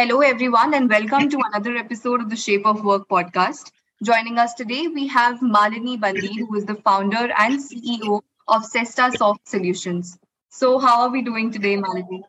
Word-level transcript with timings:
Hello, 0.00 0.22
everyone, 0.22 0.72
and 0.72 0.88
welcome 0.88 1.28
to 1.28 1.38
another 1.44 1.76
episode 1.76 2.22
of 2.22 2.30
the 2.30 2.36
Shape 2.36 2.64
of 2.64 2.82
Work 2.82 3.06
podcast. 3.06 3.70
Joining 4.02 4.38
us 4.38 4.54
today, 4.54 4.88
we 4.88 5.06
have 5.08 5.40
Malini 5.40 6.00
Bandi, 6.00 6.38
who 6.38 6.56
is 6.56 6.64
the 6.64 6.76
founder 6.76 7.30
and 7.36 7.60
CEO 7.60 8.22
of 8.48 8.62
CestaSoft 8.62 9.40
Solutions. 9.44 10.18
So, 10.48 10.78
how 10.78 11.02
are 11.02 11.10
we 11.10 11.20
doing 11.20 11.50
today, 11.50 11.76
Malini? 11.76 12.22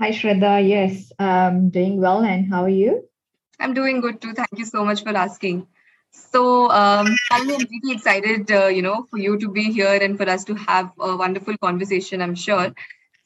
Hi, 0.00 0.10
Shraddha. 0.10 0.68
Yes, 0.68 1.12
I'm 1.20 1.70
doing 1.70 2.00
well. 2.00 2.24
And 2.24 2.52
how 2.52 2.64
are 2.64 2.76
you? 2.80 3.08
I'm 3.60 3.72
doing 3.72 4.00
good 4.00 4.20
too. 4.20 4.32
Thank 4.32 4.48
you 4.56 4.64
so 4.64 4.84
much 4.84 5.04
for 5.04 5.16
asking. 5.16 5.68
So, 6.10 6.68
um, 6.72 7.06
I'm 7.30 7.46
really 7.46 7.68
excited, 7.84 8.50
uh, 8.50 8.66
you 8.66 8.82
know, 8.82 9.06
for 9.12 9.18
you 9.18 9.38
to 9.38 9.48
be 9.48 9.70
here 9.70 9.96
and 10.02 10.18
for 10.18 10.28
us 10.28 10.42
to 10.46 10.54
have 10.54 10.90
a 10.98 11.16
wonderful 11.16 11.56
conversation. 11.58 12.20
I'm 12.20 12.34
sure. 12.34 12.74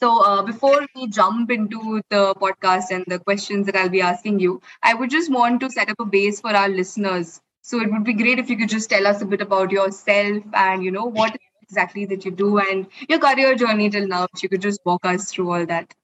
So, 0.02 0.24
uh, 0.24 0.42
before 0.42 0.86
we 0.96 1.08
jump 1.08 1.50
into 1.50 2.00
the 2.08 2.34
podcast 2.36 2.90
and 2.90 3.04
the 3.06 3.18
questions 3.18 3.66
that 3.66 3.76
I'll 3.76 3.90
be 3.90 4.00
asking 4.00 4.40
you, 4.40 4.62
I 4.82 4.94
would 4.94 5.10
just 5.10 5.30
want 5.30 5.60
to 5.60 5.70
set 5.70 5.90
up 5.90 6.00
a 6.00 6.06
base 6.06 6.40
for 6.40 6.50
our 6.50 6.70
listeners. 6.70 7.42
So, 7.60 7.82
it 7.82 7.92
would 7.92 8.04
be 8.04 8.14
great 8.14 8.38
if 8.38 8.48
you 8.48 8.56
could 8.56 8.70
just 8.70 8.88
tell 8.88 9.06
us 9.06 9.20
a 9.20 9.26
bit 9.26 9.42
about 9.42 9.70
yourself 9.70 10.42
and, 10.54 10.82
you 10.82 10.90
know, 10.90 11.04
what 11.04 11.36
exactly 11.60 12.06
that 12.06 12.24
you 12.24 12.30
do 12.30 12.58
and 12.58 12.86
your 13.10 13.18
career 13.18 13.54
journey 13.54 13.90
till 13.90 14.06
now. 14.06 14.26
If 14.34 14.42
you 14.42 14.48
could 14.48 14.62
just 14.62 14.80
walk 14.86 15.04
us 15.04 15.30
through 15.30 15.52
all 15.52 15.66
that. 15.66 15.94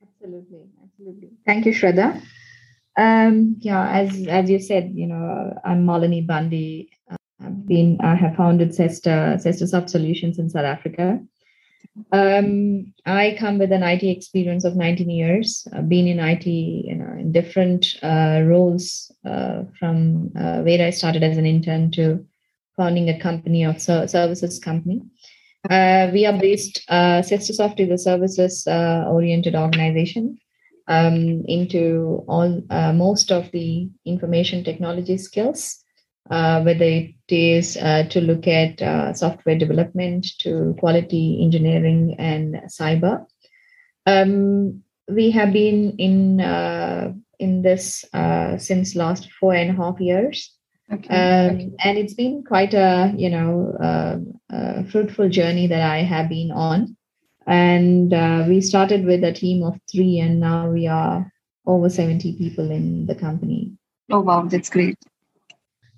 Absolutely, 0.00 0.66
absolutely. 0.84 1.30
Thank 1.44 1.66
you, 1.66 1.72
Shraddha. 1.72 2.22
Um, 2.96 3.56
yeah, 3.60 3.90
as 3.90 4.26
as 4.28 4.48
you 4.50 4.60
said, 4.60 4.92
you 4.94 5.06
know, 5.06 5.58
I'm 5.64 5.84
Malini 5.84 6.24
Bandi. 6.24 6.90
I've 7.42 7.66
been 7.66 7.98
I 8.00 8.14
have 8.14 8.36
founded 8.36 8.70
CestaSoft 8.70 9.90
Solutions 9.90 10.38
in 10.38 10.48
South 10.48 10.64
Africa. 10.64 11.20
Um, 12.12 12.92
I 13.06 13.36
come 13.38 13.58
with 13.58 13.72
an 13.72 13.82
IT 13.82 14.02
experience 14.02 14.64
of 14.64 14.76
19 14.76 15.08
years. 15.10 15.66
I've 15.72 15.88
been 15.88 16.06
in 16.06 16.20
IT, 16.20 16.46
you 16.46 16.94
know, 16.94 17.12
in 17.18 17.32
different 17.32 17.96
uh, 18.02 18.42
roles 18.44 19.10
uh, 19.24 19.64
from 19.78 20.32
uh, 20.36 20.60
where 20.60 20.86
I 20.86 20.90
started 20.90 21.22
as 21.22 21.36
an 21.36 21.46
intern 21.46 21.90
to 21.92 22.26
founding 22.76 23.08
a 23.08 23.18
company 23.18 23.64
of 23.64 23.80
services 23.80 24.58
company. 24.58 25.02
Uh, 25.68 26.08
we 26.12 26.24
are 26.24 26.38
based, 26.38 26.82
uh, 26.88 27.22
is 27.22 27.60
a 27.60 27.98
services 27.98 28.66
uh, 28.66 29.04
oriented 29.06 29.54
organization 29.54 30.38
um, 30.88 31.44
into 31.46 32.24
all 32.26 32.62
uh, 32.70 32.92
most 32.92 33.30
of 33.30 33.50
the 33.52 33.88
information 34.06 34.64
technology 34.64 35.18
skills 35.18 35.84
uh, 36.30 36.62
whether 36.62 36.84
it 36.84 37.14
is 37.28 37.76
uh, 37.76 38.04
to 38.04 38.20
look 38.20 38.46
at 38.46 38.80
uh, 38.80 39.12
software 39.12 39.58
development 39.58 40.26
to 40.38 40.76
quality 40.78 41.42
engineering 41.42 42.14
and 42.18 42.54
cyber. 42.68 43.26
Um, 44.06 44.82
we 45.08 45.32
have 45.32 45.52
been 45.52 45.96
in 45.98 46.40
uh, 46.40 47.12
in 47.40 47.62
this 47.62 48.04
uh, 48.14 48.58
since 48.58 48.94
last 48.94 49.28
four 49.40 49.54
and 49.54 49.70
a 49.70 49.74
half 49.74 49.98
years, 49.98 50.54
okay. 50.92 51.08
Um, 51.08 51.56
okay. 51.56 51.70
and 51.84 51.98
it's 51.98 52.14
been 52.14 52.44
quite 52.44 52.74
a 52.74 53.12
you 53.16 53.30
know 53.30 53.74
uh, 53.82 54.82
fruitful 54.84 55.28
journey 55.28 55.66
that 55.66 55.82
I 55.82 56.02
have 56.02 56.28
been 56.28 56.52
on. 56.52 56.96
And 57.46 58.12
we 58.48 58.60
started 58.60 59.04
with 59.04 59.24
a 59.24 59.32
team 59.32 59.64
of 59.64 59.80
three, 59.90 60.20
and 60.20 60.38
now 60.38 60.70
we 60.70 60.86
are 60.86 61.32
over 61.66 61.88
seventy 61.88 62.36
people 62.36 62.70
in 62.70 63.06
the 63.06 63.16
company. 63.16 63.72
Oh 64.10 64.20
wow, 64.20 64.44
that's 64.44 64.70
great. 64.70 64.96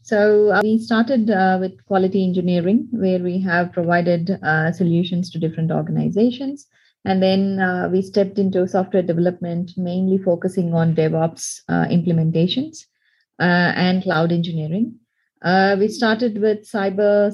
So 0.02 0.50
uh, 0.50 0.60
we 0.62 0.78
started 0.78 1.30
uh, 1.30 1.58
with 1.60 1.84
quality 1.86 2.24
engineering, 2.24 2.88
where 2.90 3.20
we 3.20 3.40
have 3.40 3.72
provided 3.72 4.30
uh, 4.42 4.72
solutions 4.72 5.30
to 5.30 5.38
different 5.38 5.70
organizations. 5.70 6.66
And 7.04 7.22
then 7.22 7.60
uh, 7.60 7.88
we 7.90 8.02
stepped 8.02 8.38
into 8.38 8.66
software 8.66 9.02
development, 9.02 9.72
mainly 9.76 10.18
focusing 10.18 10.74
on 10.74 10.94
DevOps 10.94 11.60
uh, 11.68 11.86
implementations 11.86 12.86
uh, 13.40 13.72
and 13.76 14.02
cloud 14.02 14.32
engineering. 14.32 14.98
we 15.78 15.88
started 15.88 16.40
with 16.40 16.68
cyber 16.68 17.32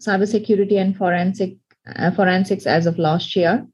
cybersecurity 0.00 0.78
and 0.78 0.96
forensic 0.96 1.56
forensics 2.14 2.66
as 2.66 2.86
of 2.86 2.98
last 2.98 3.36
year. 3.36 3.66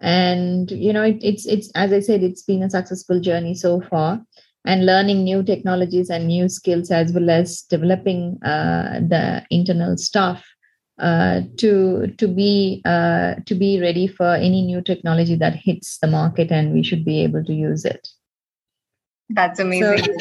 And 0.00 0.70
you 0.70 0.92
know, 0.92 1.02
it, 1.02 1.18
it's 1.22 1.46
it's 1.46 1.70
as 1.74 1.92
I 1.92 2.00
said, 2.00 2.22
it's 2.22 2.42
been 2.42 2.62
a 2.64 2.70
successful 2.70 3.20
journey 3.20 3.54
so 3.54 3.80
far 3.80 4.24
and 4.64 4.86
learning 4.86 5.24
new 5.24 5.42
technologies 5.42 6.10
and 6.10 6.26
new 6.26 6.48
skills 6.48 6.90
as 6.90 7.12
well 7.12 7.30
as 7.30 7.62
developing 7.62 8.38
uh, 8.42 9.00
the 9.00 9.44
internal 9.50 9.96
staff 9.96 10.44
uh, 10.98 11.42
to 11.56 12.06
to 12.18 12.28
be 12.28 12.80
uh, 12.84 13.34
to 13.46 13.54
be 13.54 13.80
ready 13.80 14.06
for 14.06 14.34
any 14.34 14.62
new 14.62 14.80
technology 14.80 15.34
that 15.34 15.56
hits 15.56 15.98
the 15.98 16.06
market 16.06 16.50
and 16.50 16.72
we 16.72 16.82
should 16.82 17.04
be 17.04 17.22
able 17.22 17.44
to 17.44 17.52
use 17.52 17.84
it. 17.84 18.08
That's 19.28 19.58
amazing. 19.58 20.04
So, 20.04 20.12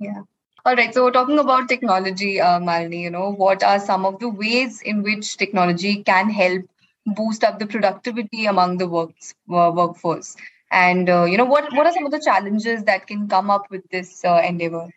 yeah. 0.00 0.22
All 0.66 0.74
right. 0.74 0.92
So 0.92 1.04
we're 1.04 1.12
talking 1.12 1.38
about 1.38 1.68
technology 1.68 2.40
uh, 2.40 2.60
malini 2.60 3.02
you 3.02 3.10
know 3.10 3.32
what 3.32 3.62
are 3.62 3.80
some 3.80 4.04
of 4.04 4.18
the 4.18 4.28
ways 4.28 4.82
in 4.82 5.02
which 5.02 5.36
technology 5.36 6.02
can 6.02 6.30
help 6.30 6.64
boost 7.06 7.42
up 7.42 7.58
the 7.58 7.66
productivity 7.66 8.44
among 8.44 8.76
the 8.76 8.86
works, 8.86 9.34
uh, 9.50 9.72
workforce 9.74 10.36
and 10.70 11.08
uh, 11.08 11.24
you 11.24 11.36
know 11.36 11.44
what 11.44 11.72
what 11.72 11.86
are 11.86 11.92
some 11.92 12.06
of 12.06 12.12
the 12.12 12.20
challenges 12.20 12.84
that 12.84 13.06
can 13.06 13.28
come 13.28 13.50
up 13.50 13.70
with 13.70 13.82
this 13.90 14.24
uh, 14.24 14.42
endeavor? 14.44 14.88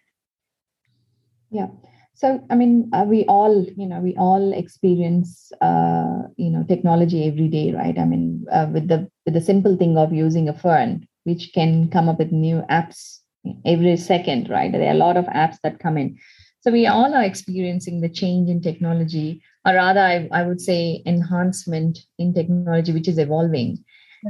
Yeah. 1.49 1.67
So 2.13 2.45
i 2.51 2.55
mean 2.55 2.89
uh, 2.93 3.05
we 3.07 3.25
all 3.25 3.65
you 3.75 3.87
know 3.87 3.99
we 3.99 4.15
all 4.15 4.53
experience 4.53 5.51
uh, 5.61 6.23
you 6.37 6.49
know 6.49 6.63
technology 6.67 7.27
every 7.27 7.47
day 7.47 7.73
right? 7.73 7.97
I 7.97 8.05
mean 8.05 8.45
uh, 8.51 8.67
with 8.71 8.87
the 8.87 9.09
with 9.25 9.33
the 9.33 9.41
simple 9.41 9.75
thing 9.75 9.97
of 9.97 10.13
using 10.13 10.49
a 10.49 10.57
phone 10.57 11.07
which 11.23 11.51
can 11.53 11.89
come 11.89 12.09
up 12.09 12.19
with 12.19 12.31
new 12.31 12.63
apps 12.69 13.19
every 13.65 13.97
second 13.97 14.49
right? 14.49 14.71
There 14.71 14.87
are 14.87 14.91
a 14.91 15.05
lot 15.05 15.17
of 15.17 15.25
apps 15.25 15.57
that 15.63 15.79
come 15.79 15.97
in. 15.97 16.17
So 16.61 16.71
we 16.71 16.85
all 16.85 17.13
are 17.15 17.23
experiencing 17.23 18.01
the 18.01 18.09
change 18.09 18.49
in 18.49 18.61
technology 18.61 19.41
or 19.65 19.73
rather 19.73 20.01
I, 20.01 20.29
I 20.31 20.43
would 20.43 20.61
say 20.61 21.01
enhancement 21.07 21.99
in 22.19 22.35
technology 22.35 22.91
which 22.91 23.07
is 23.07 23.17
evolving 23.17 23.83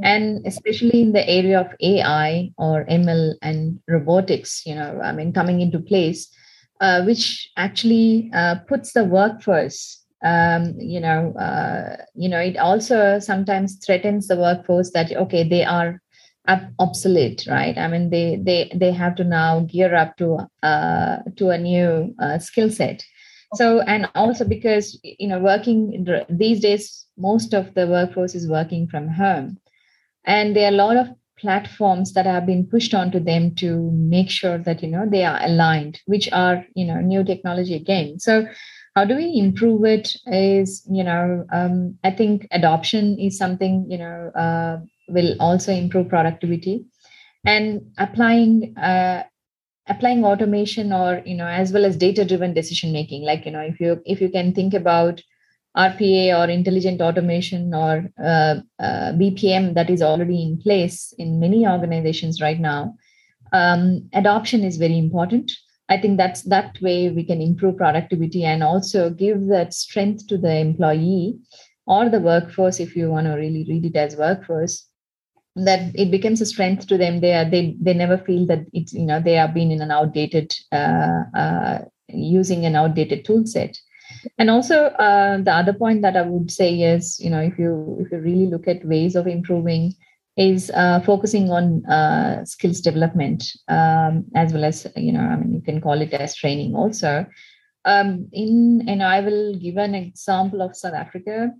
and 0.04 0.46
especially 0.46 1.02
in 1.02 1.12
the 1.12 1.28
area 1.30 1.60
of 1.60 1.68
ai 1.82 2.50
or 2.58 2.86
ml 2.86 3.34
and 3.42 3.80
robotics 3.88 4.66
you 4.66 4.76
know 4.76 5.00
i 5.04 5.12
mean 5.12 5.34
coming 5.34 5.62
into 5.62 5.80
place 5.80 6.30
uh, 6.80 7.04
which 7.04 7.52
actually 7.58 8.32
uh, 8.34 8.56
puts 8.68 8.94
the 8.94 9.04
workforce 9.04 10.04
um, 10.24 10.74
you 10.80 11.00
know 11.00 11.34
uh, 11.34 11.98
you 12.16 12.30
know 12.30 12.40
it 12.40 12.58
also 12.58 13.20
sometimes 13.20 13.78
threatens 13.86 14.28
the 14.28 14.36
workforce 14.38 14.92
that 14.92 15.12
okay 15.12 15.48
they 15.48 15.64
are 15.64 16.02
obsolete 16.80 17.46
right? 17.48 17.78
I 17.78 17.88
mean 17.88 18.10
they 18.10 18.40
they 18.44 18.72
they 18.76 18.92
have 18.92 19.16
to 19.16 19.24
now 19.24 19.62
gear 19.62 19.96
up 19.96 20.18
to 20.18 20.48
uh, 20.64 21.18
to 21.38 21.50
a 21.50 21.58
new 21.58 22.16
uh, 22.20 22.40
skill 22.40 22.70
set. 22.70 23.04
So 23.56 23.82
and 23.82 24.10
also 24.16 24.46
because 24.46 25.00
you 25.04 25.28
know 25.28 25.40
working 25.40 26.08
these 26.30 26.62
days 26.62 27.06
most 27.18 27.54
of 27.54 27.74
the 27.76 27.88
workforce 27.88 28.34
is 28.34 28.48
working 28.50 28.88
from 28.88 29.08
home 29.08 29.58
and 30.26 30.56
there 30.56 30.66
are 30.66 30.74
a 30.74 30.78
lot 30.78 30.98
of 30.98 31.08
platforms 31.40 32.14
that 32.14 32.26
have 32.28 32.46
been 32.46 32.68
pushed 32.68 32.94
onto 32.94 33.20
them 33.20 33.56
to 33.56 33.90
make 33.94 34.30
sure 34.30 34.58
that 34.60 34.84
you 34.84 34.88
know 34.90 35.06
they 35.10 35.24
are 35.26 35.40
aligned 35.44 36.00
which 36.06 36.30
are 36.32 36.66
you 36.76 36.86
know 36.86 37.00
new 37.00 37.24
technology 37.24 37.74
again. 37.76 38.20
So 38.20 38.46
how 38.96 39.06
do 39.06 39.16
we 39.16 39.38
improve 39.38 39.86
it 39.86 40.14
is 40.28 40.86
you 40.92 41.04
know 41.04 41.46
um, 41.54 41.98
i 42.04 42.12
think 42.12 42.46
adoption 42.52 43.18
is 43.20 43.38
something 43.38 43.86
you 43.90 43.98
know 43.98 44.32
uh, 44.36 44.78
will 45.08 45.36
also 45.40 45.72
improve 45.74 46.10
productivity. 46.10 46.86
And 47.46 47.82
applying 47.98 48.78
uh, 48.78 49.24
applying 49.88 50.24
automation 50.26 50.94
or 50.94 51.22
you 51.26 51.36
know 51.36 51.48
as 51.48 51.74
well 51.74 51.86
as 51.86 51.98
data 51.98 52.24
driven 52.26 52.54
decision 52.54 52.92
making 52.94 53.24
like 53.24 53.46
you 53.46 53.52
know 53.52 53.62
if 53.62 53.80
you 53.80 54.02
if 54.06 54.22
you 54.22 54.30
can 54.30 54.54
think 54.54 54.74
about 54.74 55.22
RPA 55.78 56.38
or 56.38 56.50
intelligent 56.50 57.02
automation 57.02 57.74
or 57.74 58.10
uh, 58.22 58.56
uh, 58.80 59.14
BPM 59.14 59.74
that 59.76 59.90
is 59.90 60.02
already 60.02 60.44
in 60.44 60.60
place 60.62 61.14
in 61.18 61.40
many 61.40 61.66
organizations 61.66 62.42
right 62.42 62.60
now, 62.60 62.96
um, 63.54 64.10
adoption 64.14 64.64
is 64.64 64.78
very 64.78 64.98
important. 64.98 65.52
I 65.90 65.98
think 65.98 66.18
that's 66.18 66.44
that 66.44 66.78
way 66.82 67.10
we 67.10 67.24
can 67.24 67.42
improve 67.42 67.78
productivity 67.78 68.46
and 68.46 68.64
also 68.64 69.10
give 69.10 69.48
that 69.48 69.74
strength 69.74 70.28
to 70.28 70.38
the 70.38 70.56
employee 70.58 71.38
or 71.86 72.10
the 72.10 72.20
workforce, 72.20 72.80
if 72.80 72.96
you 72.96 73.10
want 73.10 73.28
to 73.28 73.34
really 73.34 73.66
read 73.68 73.86
it 73.86 73.96
as 73.98 74.16
workforce, 74.16 74.88
that 75.56 75.92
it 75.96 76.12
becomes 76.12 76.40
a 76.40 76.46
strength 76.46 76.88
to 76.88 76.98
them 76.98 77.20
they 77.20 77.34
are 77.34 77.50
they 77.50 77.76
they 77.82 77.94
never 77.94 78.18
feel 78.18 78.46
that 78.46 78.66
it's 78.72 78.94
you 78.94 79.06
know 79.06 79.20
they 79.20 79.38
are 79.38 79.50
being 79.50 79.72
in 79.72 79.82
an 79.82 79.92
outdated 79.92 80.54
uh, 80.72 81.24
uh, 81.36 81.80
using 82.08 82.66
an 82.66 82.76
outdated 82.76 83.26
tool 83.26 83.46
set 83.46 83.78
and 84.38 84.50
also 84.50 84.86
uh, 85.08 85.38
the 85.38 85.52
other 85.52 85.74
point 85.74 86.02
that 86.02 86.16
i 86.16 86.22
would 86.22 86.52
say 86.52 86.82
is 86.82 87.20
you 87.20 87.30
know 87.30 87.40
if 87.40 87.58
you 87.58 87.98
if 88.00 88.12
you 88.12 88.20
really 88.20 88.48
look 88.48 88.68
at 88.68 88.86
ways 88.86 89.16
of 89.16 89.28
improving 89.28 89.94
is 90.38 90.72
uh, 90.76 91.00
focusing 91.02 91.52
on 91.52 91.86
uh, 91.86 92.44
skills 92.46 92.80
development 92.80 93.44
um, 93.68 94.26
as 94.36 94.54
well 94.54 94.64
as 94.64 94.88
you 94.96 95.12
know 95.12 95.22
i 95.22 95.36
mean 95.36 95.54
you 95.54 95.62
can 95.62 95.82
call 95.82 96.02
it 96.02 96.14
as 96.14 96.36
training 96.36 96.76
also 96.76 97.26
um, 97.86 98.28
in 98.32 98.84
and 98.88 99.04
i 99.04 99.20
will 99.20 99.56
give 99.56 99.78
an 99.78 99.96
example 99.96 100.62
of 100.62 100.76
south 100.76 100.94
africa 100.94 101.52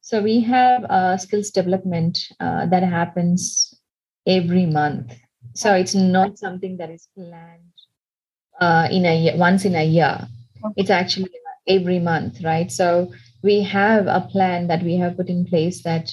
so 0.00 0.20
we 0.22 0.40
have 0.40 0.84
uh, 0.84 1.16
skills 1.16 1.50
development 1.50 2.18
uh, 2.40 2.66
that 2.66 2.82
happens 2.82 3.74
every 4.26 4.66
month. 4.66 5.14
So 5.54 5.74
it's 5.74 5.94
not 5.94 6.38
something 6.38 6.76
that 6.78 6.90
is 6.90 7.08
planned 7.14 7.72
uh, 8.60 8.88
in 8.90 9.04
a 9.04 9.16
year, 9.16 9.36
once 9.36 9.64
in 9.64 9.74
a 9.74 9.84
year. 9.84 10.26
It's 10.76 10.90
actually 10.90 11.30
every 11.70 12.00
month, 12.00 12.42
right? 12.44 12.70
So 12.70 13.12
we 13.42 13.62
have 13.62 14.06
a 14.06 14.26
plan 14.32 14.66
that 14.68 14.82
we 14.82 14.96
have 14.96 15.16
put 15.16 15.28
in 15.28 15.46
place 15.46 15.82
that 15.84 16.10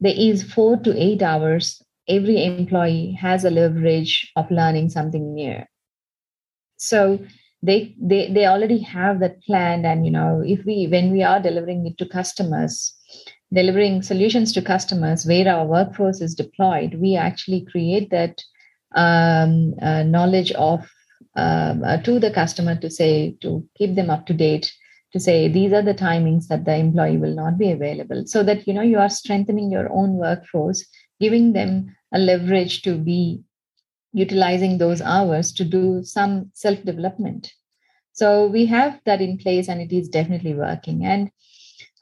there 0.00 0.14
is 0.16 0.42
four 0.42 0.76
to 0.78 0.96
eight 1.00 1.22
hours. 1.22 1.82
Every 2.08 2.44
employee 2.44 3.16
has 3.20 3.44
a 3.44 3.50
leverage 3.50 4.30
of 4.36 4.50
learning 4.50 4.90
something 4.90 5.34
new. 5.34 5.62
So 6.76 7.18
they 7.62 7.94
they 8.00 8.30
they 8.30 8.46
already 8.46 8.80
have 8.80 9.20
that 9.20 9.42
planned, 9.42 9.86
and 9.86 10.04
you 10.04 10.12
know, 10.12 10.42
if 10.44 10.64
we 10.66 10.86
when 10.90 11.12
we 11.12 11.22
are 11.22 11.40
delivering 11.40 11.86
it 11.86 11.96
to 11.98 12.06
customers, 12.06 12.92
delivering 13.52 14.02
solutions 14.02 14.52
to 14.52 14.62
customers 14.62 15.24
where 15.24 15.48
our 15.48 15.66
workforce 15.66 16.20
is 16.20 16.34
deployed, 16.34 16.94
we 17.00 17.16
actually 17.16 17.64
create 17.70 18.10
that 18.10 18.42
um, 18.94 19.74
uh, 19.80 20.02
knowledge 20.02 20.52
of 20.52 20.80
um, 21.36 21.82
uh, 21.84 21.96
to 22.02 22.20
the 22.20 22.30
customer 22.30 22.76
to 22.76 22.90
say 22.90 23.34
to 23.40 23.66
keep 23.78 23.94
them 23.94 24.10
up 24.10 24.26
to 24.26 24.34
date 24.34 24.72
to 25.14 25.20
say 25.20 25.48
these 25.48 25.72
are 25.72 25.80
the 25.80 25.94
timings 25.94 26.48
that 26.48 26.66
the 26.66 26.76
employee 26.76 27.16
will 27.16 27.34
not 27.34 27.56
be 27.56 27.70
available. 27.70 28.24
So 28.26 28.42
that 28.42 28.68
you 28.68 28.74
know 28.74 28.82
you 28.82 28.98
are 28.98 29.08
strengthening 29.08 29.70
your 29.70 29.90
own 29.90 30.18
workforce 30.18 30.84
giving 31.18 31.54
them 31.54 31.96
a 32.12 32.18
leverage 32.18 32.82
to 32.82 32.96
be 32.96 33.40
utilizing 34.12 34.76
those 34.76 35.00
hours 35.00 35.52
to 35.52 35.64
do 35.64 36.02
some 36.04 36.50
self 36.52 36.82
development 36.84 37.52
so 38.14 38.46
we 38.46 38.64
have 38.66 39.00
that 39.06 39.20
in 39.20 39.38
place 39.38 39.68
and 39.68 39.80
it 39.80 39.92
is 39.92 40.08
definitely 40.08 40.54
working. 40.54 41.04
And 41.04 41.30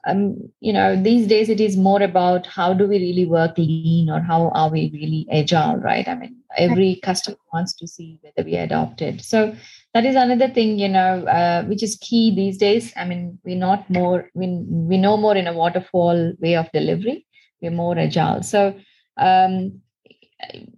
um, 0.06 0.37
you 0.61 0.73
know 0.73 1.00
these 1.00 1.26
days 1.26 1.49
it 1.49 1.61
is 1.61 1.76
more 1.76 2.03
about 2.03 2.47
how 2.47 2.75
do 2.75 2.87
we 2.87 2.99
really 2.99 3.25
work 3.25 3.56
lean 3.56 4.11
or 4.11 4.20
how 4.20 4.49
are 4.50 4.69
we 4.69 4.91
really 4.93 5.26
agile 5.32 5.76
right? 5.76 6.06
I 6.06 6.15
mean 6.15 6.37
every 6.56 6.97
customer 7.03 7.38
wants 7.53 7.73
to 7.75 7.87
see 7.87 8.19
whether 8.20 8.47
we 8.47 8.56
adopted. 8.56 9.23
So 9.23 9.55
that 9.94 10.06
is 10.06 10.17
another 10.17 10.49
thing 10.49 10.79
you 10.79 10.89
know 10.89 11.27
uh, 11.27 11.65
which 11.65 11.83
is 11.83 11.99
key 12.00 12.35
these 12.35 12.56
days. 12.56 12.93
I 12.97 13.05
mean 13.05 13.39
we're 13.44 13.56
not 13.56 13.89
more 13.91 14.31
we, 14.35 14.47
we 14.69 14.97
know 14.97 15.17
more 15.17 15.37
in 15.37 15.47
a 15.47 15.53
waterfall 15.53 16.33
way 16.41 16.56
of 16.56 16.71
delivery. 16.73 17.27
We're 17.61 17.71
more 17.71 17.99
agile. 17.99 18.43
So 18.43 18.75
um, 19.19 19.81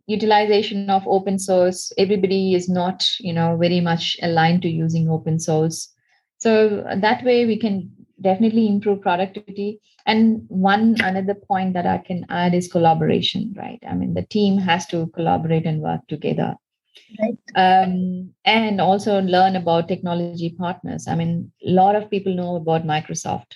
utilization 0.07 0.91
of 0.91 1.07
open 1.07 1.39
source 1.39 1.93
everybody 1.97 2.55
is 2.55 2.69
not 2.69 3.09
you 3.21 3.33
know 3.33 3.57
very 3.57 3.81
much 3.81 4.17
aligned 4.23 4.63
to 4.63 4.69
using 4.69 5.09
open 5.09 5.39
source. 5.39 5.89
So 6.39 6.85
that 6.97 7.25
way 7.25 7.47
we 7.47 7.59
can 7.59 7.91
definitely 8.21 8.69
improve 8.69 9.01
productivity. 9.01 9.81
And 10.07 10.45
one 10.49 10.97
another 11.03 11.35
point 11.35 11.73
that 11.73 11.87
i 11.87 11.97
can 11.99 12.27
add 12.29 12.53
is 12.53 12.69
collaboration 12.69 13.55
right? 13.57 13.79
I 13.89 13.95
mean 13.95 14.15
the 14.15 14.27
team 14.27 14.59
has 14.59 14.87
to 14.87 15.07
collaborate 15.15 15.67
and 15.67 15.81
work 15.81 16.01
together 16.09 16.57
right 17.21 17.39
um, 17.57 18.31
and 18.45 18.81
also 18.81 19.21
learn 19.21 19.57
about 19.57 19.89
technology 19.89 20.55
partners. 20.59 21.07
I 21.09 21.15
mean 21.15 21.53
a 21.67 21.71
lot 21.71 21.97
of 21.97 22.11
people 22.11 22.35
know 22.35 22.57
about 22.57 22.87
microsoft 22.87 23.55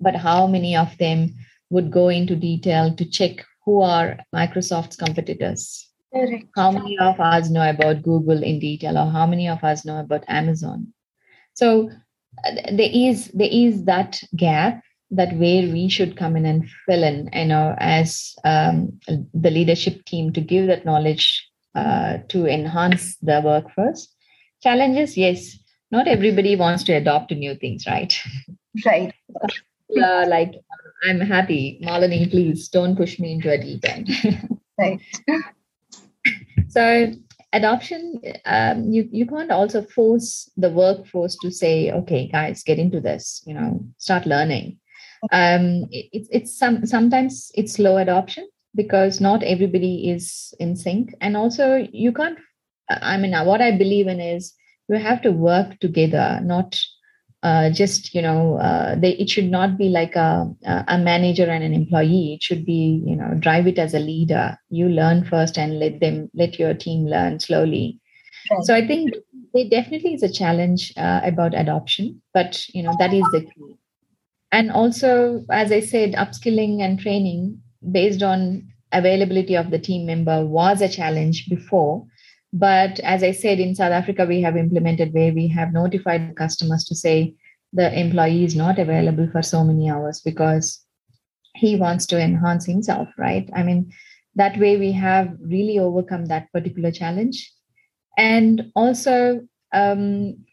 but 0.00 0.14
how 0.14 0.46
many 0.46 0.76
of 0.76 0.96
them 0.98 1.34
would 1.70 1.90
go 1.90 2.08
into 2.08 2.36
detail 2.36 2.94
to 2.94 3.04
check 3.04 3.44
who 3.64 3.82
are 3.82 4.18
microsoft's 4.34 4.96
competitors? 4.96 5.86
Correct. 6.14 6.46
how 6.56 6.70
many 6.70 6.98
of 6.98 7.20
us 7.20 7.50
know 7.50 7.68
about 7.68 8.02
google 8.02 8.42
in 8.42 8.58
detail 8.58 8.96
or 8.96 9.10
how 9.10 9.26
many 9.26 9.46
of 9.48 9.62
us 9.62 9.84
know 9.84 10.00
about 10.00 10.24
amazon? 10.28 10.94
So 11.54 11.90
there 12.72 12.90
is 12.92 13.28
there 13.28 13.50
is 13.50 13.84
that 13.84 14.20
gap 14.36 14.82
that 15.10 15.34
where 15.34 15.62
we 15.62 15.88
should 15.88 16.16
come 16.16 16.36
in 16.36 16.46
and 16.46 16.68
fill 16.86 17.02
in 17.02 17.28
you 17.32 17.46
know 17.46 17.74
as 17.78 18.34
um, 18.44 18.98
the 19.34 19.50
leadership 19.50 20.04
team 20.04 20.32
to 20.32 20.40
give 20.40 20.66
that 20.66 20.84
knowledge 20.84 21.47
uh, 21.74 22.18
to 22.28 22.46
enhance 22.46 23.16
the 23.16 23.40
workforce 23.44 24.14
challenges 24.62 25.16
yes 25.16 25.58
not 25.90 26.08
everybody 26.08 26.56
wants 26.56 26.82
to 26.84 26.92
adopt 26.92 27.30
new 27.30 27.54
things 27.54 27.86
right? 27.86 28.20
Right. 28.84 29.12
Uh, 29.98 30.26
like 30.28 30.52
i'm 31.04 31.18
happy 31.18 31.80
malini 31.82 32.30
please 32.30 32.68
don't 32.68 32.94
push 32.94 33.18
me 33.18 33.32
into 33.32 33.50
a 33.50 33.56
deep 33.56 33.82
end. 33.88 34.10
Right. 34.78 35.00
So 36.68 37.12
adoption 37.52 38.20
um, 38.44 38.92
you 38.92 39.08
you 39.10 39.26
can't 39.26 39.50
also 39.50 39.82
force 39.82 40.50
the 40.56 40.70
workforce 40.70 41.36
to 41.38 41.50
say 41.50 41.90
okay 41.90 42.28
guys 42.28 42.62
get 42.62 42.78
into 42.78 43.00
this 43.00 43.42
you 43.46 43.54
know 43.54 43.84
start 43.96 44.26
learning. 44.26 44.78
Um, 45.32 45.86
it, 45.90 46.06
it's 46.12 46.28
it's 46.30 46.58
some 46.58 46.86
sometimes 46.86 47.50
it's 47.54 47.72
slow 47.72 47.96
adoption 47.96 48.48
because 48.74 49.20
not 49.20 49.42
everybody 49.42 50.10
is 50.10 50.54
in 50.58 50.76
sync. 50.76 51.14
And 51.20 51.36
also 51.36 51.86
you 51.92 52.12
can't 52.12 52.38
i 52.90 53.16
mean 53.16 53.32
what 53.44 53.60
i 53.60 53.70
believe 53.76 54.06
in 54.06 54.20
is 54.20 54.54
you 54.88 54.96
have 54.96 55.20
to 55.22 55.30
work 55.30 55.78
together 55.80 56.40
not 56.42 56.78
uh, 57.44 57.70
just 57.70 58.14
you 58.14 58.20
know 58.20 58.56
uh, 58.56 58.96
they, 58.96 59.10
it 59.10 59.30
should 59.30 59.48
not 59.48 59.78
be 59.78 59.88
like 59.88 60.16
a, 60.16 60.50
a 60.88 60.98
manager 60.98 61.44
and 61.44 61.62
an 61.62 61.72
employee. 61.72 62.34
It 62.34 62.42
should 62.42 62.66
be 62.66 63.00
you 63.06 63.14
know 63.14 63.34
drive 63.38 63.68
it 63.68 63.78
as 63.78 63.94
a 63.94 64.00
leader. 64.00 64.58
You 64.70 64.88
learn 64.88 65.24
first 65.24 65.56
and 65.56 65.78
let 65.78 66.00
them 66.00 66.28
let 66.34 66.58
your 66.58 66.74
team 66.74 67.06
learn 67.06 67.38
slowly. 67.38 68.00
Right. 68.50 68.64
so 68.64 68.74
i 68.74 68.84
think 68.84 69.14
there 69.54 69.68
definitely 69.68 70.14
is 70.14 70.22
a 70.24 70.32
challenge 70.32 70.92
uh, 70.96 71.20
about 71.22 71.54
adoption 71.54 72.20
but 72.34 72.64
you 72.74 72.82
know 72.82 72.94
that 72.98 73.12
is 73.12 73.24
the 73.32 73.42
key. 73.42 73.76
And 74.50 74.72
also 74.72 75.44
as 75.50 75.70
i 75.70 75.80
said 75.80 76.14
upskilling 76.14 76.80
and 76.80 76.98
training 76.98 77.60
based 77.92 78.22
on 78.22 78.68
availability 78.92 79.54
of 79.54 79.70
the 79.70 79.78
team 79.78 80.06
member 80.06 80.44
was 80.44 80.80
a 80.80 80.88
challenge 80.88 81.48
before 81.48 82.06
but 82.52 82.98
as 83.00 83.22
I 83.22 83.32
said, 83.32 83.60
in 83.60 83.74
South 83.74 83.92
Africa, 83.92 84.24
we 84.24 84.40
have 84.42 84.56
implemented 84.56 85.12
where 85.12 85.32
we 85.32 85.48
have 85.48 85.72
notified 85.72 86.30
the 86.30 86.34
customers 86.34 86.84
to 86.84 86.94
say 86.94 87.34
the 87.72 87.92
employee 87.98 88.44
is 88.44 88.56
not 88.56 88.78
available 88.78 89.28
for 89.30 89.42
so 89.42 89.62
many 89.62 89.90
hours 89.90 90.22
because 90.22 90.82
he 91.54 91.76
wants 91.76 92.06
to 92.06 92.20
enhance 92.20 92.64
himself, 92.64 93.08
right? 93.18 93.50
I 93.54 93.62
mean, 93.62 93.92
that 94.36 94.58
way 94.58 94.78
we 94.78 94.92
have 94.92 95.36
really 95.40 95.78
overcome 95.78 96.26
that 96.26 96.50
particular 96.52 96.90
challenge. 96.90 97.52
And 98.16 98.72
also, 98.74 99.46
um, 99.74 100.44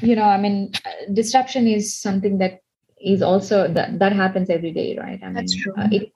you 0.00 0.14
know, 0.14 0.24
I 0.24 0.38
mean, 0.38 0.72
disruption 1.12 1.66
is 1.66 1.98
something 1.98 2.38
that 2.38 2.60
is 3.04 3.22
also 3.22 3.66
that, 3.68 3.98
that 3.98 4.12
happens 4.12 4.50
every 4.50 4.72
day, 4.72 4.96
right? 4.96 5.18
I 5.20 5.26
mean, 5.26 5.34
That's 5.34 5.54
true. 5.56 5.74
Uh, 5.76 5.88
it 5.90 6.12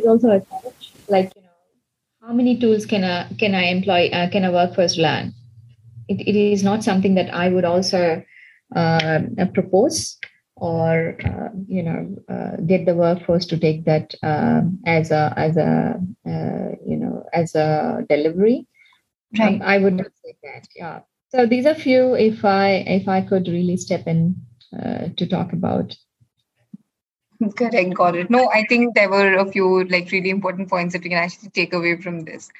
is 0.00 0.06
also 0.06 0.30
a 0.30 0.40
challenge. 0.40 0.92
Like, 1.08 1.32
you 1.36 1.42
know, 1.42 2.26
how 2.26 2.32
many 2.32 2.58
tools 2.58 2.86
can 2.86 3.04
I 3.04 3.28
can 3.38 3.54
I 3.54 3.64
employ 3.64 4.08
uh, 4.12 4.28
can 4.30 4.44
a 4.44 4.52
workforce 4.52 4.96
learn? 4.96 5.32
It, 6.08 6.20
it 6.20 6.36
is 6.36 6.62
not 6.62 6.84
something 6.84 7.14
that 7.14 7.32
I 7.32 7.48
would 7.48 7.64
also 7.64 8.22
uh, 8.74 9.20
propose 9.54 10.18
or 10.56 11.16
uh, 11.24 11.48
you 11.66 11.82
know 11.82 12.16
uh, 12.28 12.56
get 12.66 12.84
the 12.86 12.94
workforce 12.94 13.46
to 13.46 13.58
take 13.58 13.84
that 13.86 14.14
um, 14.22 14.78
as 14.86 15.10
a 15.10 15.32
as 15.36 15.56
a 15.56 16.00
uh, 16.26 16.76
you 16.86 16.96
know 16.96 17.24
as 17.32 17.54
a 17.54 18.04
delivery. 18.08 18.66
Right. 19.38 19.54
Um, 19.54 19.62
I 19.62 19.78
would 19.78 19.94
not 19.94 20.10
say 20.24 20.36
that. 20.42 20.66
Yeah. 20.76 21.00
So 21.28 21.46
these 21.46 21.66
are 21.66 21.74
few. 21.74 22.14
If 22.14 22.44
I 22.44 22.84
if 22.86 23.08
I 23.08 23.22
could 23.22 23.48
really 23.48 23.76
step 23.76 24.06
in 24.06 24.36
uh, 24.78 25.08
to 25.16 25.26
talk 25.26 25.52
about. 25.52 25.96
Correct, 27.56 27.94
got 27.94 28.16
it. 28.16 28.30
No, 28.30 28.50
I 28.50 28.64
think 28.68 28.94
there 28.94 29.08
were 29.08 29.36
a 29.36 29.50
few 29.50 29.84
like 29.84 30.10
really 30.10 30.30
important 30.30 30.68
points 30.68 30.92
that 30.92 31.02
we 31.02 31.08
can 31.08 31.18
actually 31.18 31.48
take 31.50 31.72
away 31.72 31.96
from 32.00 32.24
this. 32.24 32.50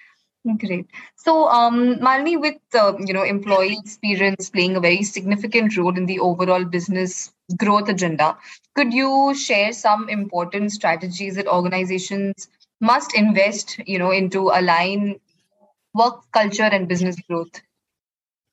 Great. 0.59 0.87
So, 1.17 1.49
um, 1.49 1.97
Malini, 1.97 2.41
with 2.41 2.57
uh, 2.75 2.95
you 2.99 3.13
know 3.13 3.23
employee 3.23 3.79
experience 3.79 4.49
playing 4.49 4.77
a 4.77 4.81
very 4.81 5.03
significant 5.03 5.77
role 5.77 5.97
in 5.97 6.07
the 6.07 6.19
overall 6.19 6.65
business 6.65 7.31
growth 7.59 7.89
agenda, 7.91 8.39
could 8.75 8.95
you 8.95 9.35
share 9.35 9.73
some 9.73 10.09
important 10.09 10.73
strategies 10.73 11.37
that 11.37 11.47
organizations 11.47 12.49
must 12.81 13.15
invest, 13.15 13.79
you 13.87 13.99
know, 13.99 14.11
into 14.11 14.49
align 14.49 15.21
work 15.95 16.23
culture 16.33 16.63
and 16.63 16.89
business 16.89 17.17
growth? 17.29 17.61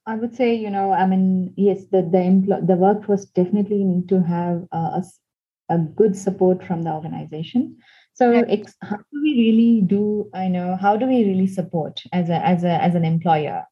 I 0.06 0.16
would 0.16 0.36
say, 0.36 0.56
you 0.56 0.70
know, 0.70 0.92
I 0.92 1.06
mean, 1.06 1.54
yes, 1.56 1.86
the 1.86 2.02
the 2.02 2.18
empl- 2.18 2.68
the 2.68 2.76
workforce 2.76 3.26
definitely 3.26 3.84
need 3.84 4.10
to 4.10 4.22
have 4.24 4.68
a, 4.72 4.78
a 4.78 5.04
good 5.76 6.16
support 6.16 6.64
from 6.64 6.84
the 6.84 6.92
organization. 6.92 7.78
So 8.14 8.34
how 8.82 8.98
do 8.98 9.22
we 9.22 9.34
really 9.38 9.82
do 9.82 10.28
i 10.34 10.48
know 10.48 10.76
how 10.76 10.98
do 10.98 11.06
we 11.06 11.24
really 11.24 11.46
support 11.46 12.02
as 12.12 12.30
a 12.30 12.44
as 12.44 12.64
a 12.64 12.82
as 12.82 12.96
an 12.96 13.06
employer? 13.06 13.64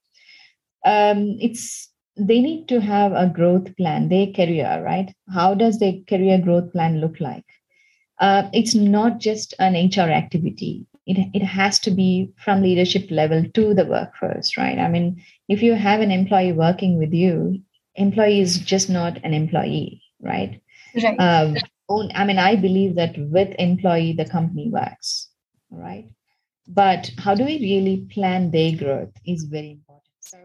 Um, 0.86 1.38
it's 1.42 1.90
they 2.16 2.40
need 2.42 2.68
to 2.68 2.80
have 2.80 3.12
a 3.12 3.28
growth 3.28 3.75
plan 3.75 4.10
their 4.10 4.28
career 4.28 4.84
right? 4.86 5.12
How 5.34 5.56
does 5.56 5.80
their 5.80 5.94
career 6.08 6.38
growth 6.38 6.72
plan 6.74 7.02
look 7.02 7.20
like? 7.20 7.46
Uh, 8.20 8.48
it's 8.54 8.75
not 8.75 9.20
just 9.20 9.56
an 9.58 9.74
hr 9.74 10.12
activity. 10.12 10.86
It, 11.08 11.18
it 11.34 11.44
has 11.44 11.80
to 11.80 11.92
be 11.92 12.32
from 12.38 12.62
leadership 12.62 13.10
level 13.10 13.44
to 13.56 13.74
the 13.74 13.86
workforce 13.86 14.58
right? 14.58 14.78
I 14.78 14.90
mean 14.90 15.24
if 15.50 15.64
you 15.64 15.74
have 15.74 16.02
an 16.02 16.12
employee 16.12 16.54
working 16.54 17.00
with 17.00 17.14
you 17.14 17.62
employee 17.96 18.42
is 18.42 18.60
just 18.60 18.92
not 18.92 19.18
an 19.24 19.34
employee 19.34 20.04
right? 20.22 20.62
Right. 21.04 21.18
Um, 21.20 21.56
i 21.89 22.25
mean 22.25 22.39
i 22.39 22.56
believe 22.56 22.96
that 22.96 23.15
with 23.18 23.54
employee 23.60 24.13
the 24.13 24.25
company 24.25 24.70
works 24.70 25.30
right? 25.72 26.10
But 26.68 27.12
how 27.18 27.36
do 27.36 27.44
we 27.46 27.60
really 27.60 28.08
plan 28.12 28.51
their 28.51 28.75
growth 28.75 29.13
is 29.25 29.44
very 29.44 29.72
important. 29.72 30.04
So 30.22 30.38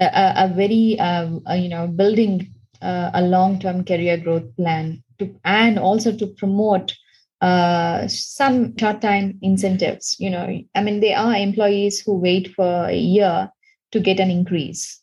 a, 0.00 0.32
a 0.44 0.48
very 0.54 0.98
uh, 0.98 1.54
you 1.54 1.68
know 1.68 1.86
building 1.86 2.54
uh, 2.82 3.10
a 3.14 3.22
long-term 3.22 3.84
career 3.84 4.16
growth 4.16 4.56
plan 4.56 5.02
to 5.18 5.34
and 5.44 5.78
also 5.78 6.16
to 6.16 6.26
promote 6.26 6.96
uh, 7.40 8.08
some 8.08 8.76
short-time 8.76 9.38
incentives 9.42 10.16
you 10.18 10.30
know? 10.30 10.60
I 10.74 10.82
mean 10.82 11.00
there 11.00 11.18
are 11.18 11.34
employees 11.34 12.00
who 12.00 12.14
wait 12.18 12.52
for 12.54 12.86
a 12.86 12.96
year 12.96 13.50
to 13.92 14.00
get 14.00 14.20
an 14.20 14.30
increase. 14.30 15.00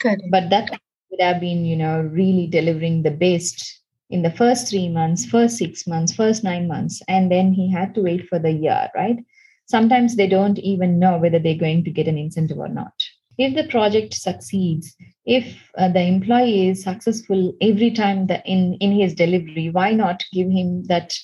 Good. 0.00 0.20
but 0.30 0.50
that 0.50 0.70
would 1.10 1.20
have 1.20 1.40
been 1.40 1.64
you 1.64 1.76
know 1.76 2.00
really 2.00 2.46
delivering 2.46 3.02
the 3.02 3.10
best 3.10 3.82
in 4.10 4.22
the 4.22 4.30
first 4.30 4.68
three 4.68 4.88
months 4.88 5.24
first 5.26 5.56
six 5.56 5.86
months 5.86 6.14
first 6.14 6.44
nine 6.44 6.68
months 6.68 7.02
and 7.08 7.30
then 7.30 7.52
he 7.52 7.70
had 7.70 7.94
to 7.94 8.02
wait 8.02 8.26
for 8.28 8.38
the 8.38 8.52
year 8.52 8.88
right? 8.94 9.18
Sometimes 9.66 10.14
they 10.14 10.28
don't 10.28 10.58
even 10.60 11.00
know 11.00 11.18
whether 11.18 11.40
they're 11.40 11.58
going 11.58 11.82
to 11.84 11.90
get 11.90 12.06
an 12.06 12.16
incentive 12.16 12.58
or 12.58 12.68
not. 12.68 12.94
If 13.36 13.56
the 13.56 13.68
project 13.68 14.14
succeeds 14.14 14.94
if 15.24 15.70
uh, 15.76 15.88
the 15.88 16.00
employee 16.02 16.68
is 16.68 16.84
successful 16.84 17.52
every 17.60 17.90
time 17.90 18.28
that 18.28 18.46
in 18.46 18.74
in 18.74 18.92
his 18.92 19.14
delivery 19.14 19.70
why 19.70 19.92
not 19.92 20.24
give 20.32 20.48
him 20.48 20.84
that 20.84 21.14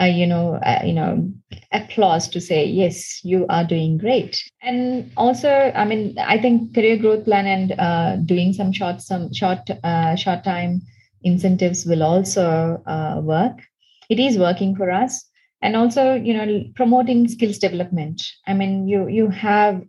uh, 0.00 0.04
you 0.04 0.26
know 0.26 0.54
uh, 0.54 0.82
you 0.84 0.92
know 0.92 1.30
applause 1.72 2.28
to 2.28 2.40
say 2.40 2.64
yes 2.64 3.22
you 3.24 3.44
are 3.48 3.64
doing 3.64 3.98
great. 3.98 4.40
And 4.62 5.10
also 5.16 5.50
i 5.74 5.84
mean 5.84 6.16
i 6.18 6.38
think 6.38 6.74
career 6.74 6.96
growth 6.96 7.24
plan 7.24 7.46
and 7.46 7.72
uh, 7.78 8.16
doing 8.16 8.52
some 8.52 8.72
short 8.72 9.02
some 9.02 9.32
short 9.34 9.68
uh, 9.82 10.14
short 10.16 10.44
time 10.44 10.80
incentives 11.22 11.84
will 11.86 12.02
also 12.02 12.82
uh, 12.86 13.20
work. 13.22 13.60
It 14.08 14.18
is 14.18 14.38
working 14.38 14.76
for 14.76 14.90
us. 14.90 15.24
And 15.62 15.76
also 15.76 16.14
you 16.14 16.32
know 16.32 16.64
promoting 16.74 17.28
skills 17.28 17.58
development. 17.58 18.22
I 18.46 18.54
mean 18.54 18.88
you 18.88 19.08
you 19.08 19.28
have 19.28 19.84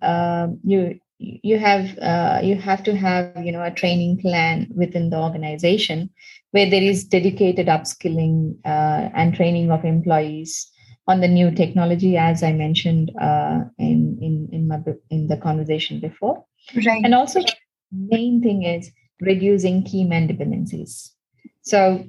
you 0.63 1.00
you 1.21 1.59
have 1.59 1.97
uh, 2.00 2.39
you 2.43 2.55
have 2.55 2.83
to 2.83 2.95
have 2.95 3.45
you 3.45 3.51
know 3.51 3.63
a 3.63 3.71
training 3.71 4.19
plan 4.19 4.67
within 4.75 5.09
the 5.09 5.17
organization 5.17 6.09
where 6.51 6.69
there 6.69 6.81
is 6.81 7.03
dedicated 7.03 7.67
upskilling 7.67 8.55
uh, 8.65 9.09
and 9.13 9.33
training 9.33 9.71
of 9.71 9.85
employees 9.85 10.69
on 11.07 11.21
the 11.21 11.27
new 11.27 11.51
technology 11.51 12.17
as 12.17 12.43
i 12.43 12.51
mentioned 12.51 13.11
uh, 13.19 13.59
in 13.77 14.17
in 14.21 14.50
in, 14.51 14.67
my, 14.67 14.79
in 15.09 15.27
the 15.27 15.38
conversation 15.38 16.00
before. 16.00 16.43
Right. 16.85 17.01
And 17.03 17.13
also 17.13 17.41
main 17.91 18.41
thing 18.41 18.63
is 18.63 18.91
reducing 19.19 19.83
key 19.83 20.03
man 20.03 20.27
dependencies 20.27 21.13
so 21.61 22.05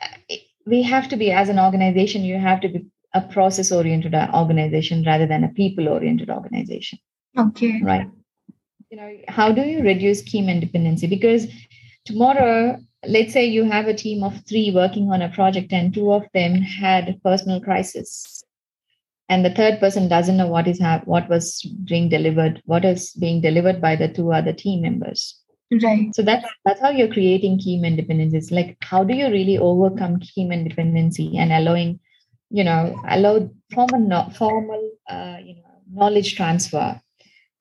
uh, 0.00 0.34
we 0.66 0.82
have 0.82 1.08
to 1.08 1.16
be 1.16 1.30
as 1.30 1.48
an 1.48 1.58
organization 1.58 2.24
you 2.24 2.38
have 2.38 2.60
to 2.60 2.68
be 2.68 2.86
a 3.14 3.20
process 3.20 3.72
oriented 3.72 4.14
organization 4.14 5.02
rather 5.04 5.26
than 5.26 5.44
a 5.44 5.48
people 5.48 5.88
oriented 5.88 6.30
organization. 6.30 6.98
Okay. 7.36 7.80
Right. 7.82 8.08
You 8.90 8.96
know 8.96 9.16
how 9.28 9.52
do 9.52 9.62
you 9.62 9.82
reduce 9.82 10.22
man 10.34 10.60
dependency 10.60 11.06
because 11.06 11.46
tomorrow 12.04 12.78
let's 13.06 13.32
say 13.32 13.46
you 13.46 13.64
have 13.64 13.86
a 13.86 13.94
team 13.94 14.22
of 14.22 14.44
three 14.46 14.72
working 14.72 15.10
on 15.10 15.22
a 15.22 15.28
project 15.28 15.72
and 15.72 15.94
two 15.94 16.12
of 16.12 16.24
them 16.34 16.56
had 16.56 17.20
personal 17.22 17.60
crisis 17.60 18.42
and 19.28 19.44
the 19.44 19.54
third 19.54 19.78
person 19.78 20.08
doesn't 20.08 20.36
know 20.36 20.48
what 20.48 20.66
is 20.66 20.80
ha- 20.80 21.02
what 21.04 21.28
was 21.28 21.62
being 21.84 22.08
delivered 22.08 22.60
what 22.64 22.84
is 22.84 23.12
being 23.12 23.40
delivered 23.40 23.80
by 23.80 23.94
the 23.94 24.08
two 24.08 24.32
other 24.32 24.52
team 24.52 24.82
members 24.82 25.39
right. 25.82 26.14
So 26.14 26.22
that's 26.22 26.46
that's 26.64 26.80
how 26.80 26.90
you're 26.90 27.12
creating 27.12 27.58
key 27.58 27.78
man 27.78 27.96
dependencies 27.96 28.50
like 28.50 28.76
how 28.82 29.04
do 29.04 29.14
you 29.14 29.26
really 29.30 29.58
overcome 29.58 30.18
key 30.20 30.44
man 30.44 30.64
dependency 30.66 31.36
and 31.38 31.52
allowing 31.52 32.00
you 32.50 32.64
know 32.64 32.96
allow 33.08 33.48
formal 33.72 34.30
formal 34.30 34.90
uh, 35.08 35.36
you 35.42 35.54
know 35.54 35.82
knowledge 35.92 36.36
transfer 36.36 37.00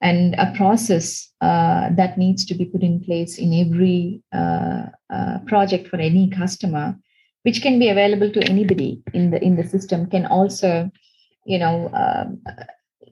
and 0.01 0.33
a 0.35 0.51
process 0.55 1.29
uh, 1.41 1.89
that 1.95 2.17
needs 2.17 2.45
to 2.45 2.55
be 2.55 2.65
put 2.65 2.81
in 2.81 3.03
place 3.03 3.37
in 3.37 3.53
every 3.53 4.23
uh, 4.33 4.85
uh, 5.13 5.39
project 5.45 5.87
for 5.87 5.97
any 5.97 6.29
customer 6.29 6.97
which 7.43 7.61
can 7.61 7.79
be 7.79 7.89
available 7.89 8.31
to 8.31 8.43
anybody 8.49 9.01
in 9.13 9.31
the 9.31 9.43
in 9.43 9.55
the 9.55 9.63
system 9.63 10.09
can 10.09 10.25
also 10.25 10.89
you 11.45 11.59
know 11.59 11.89
um, 11.93 12.41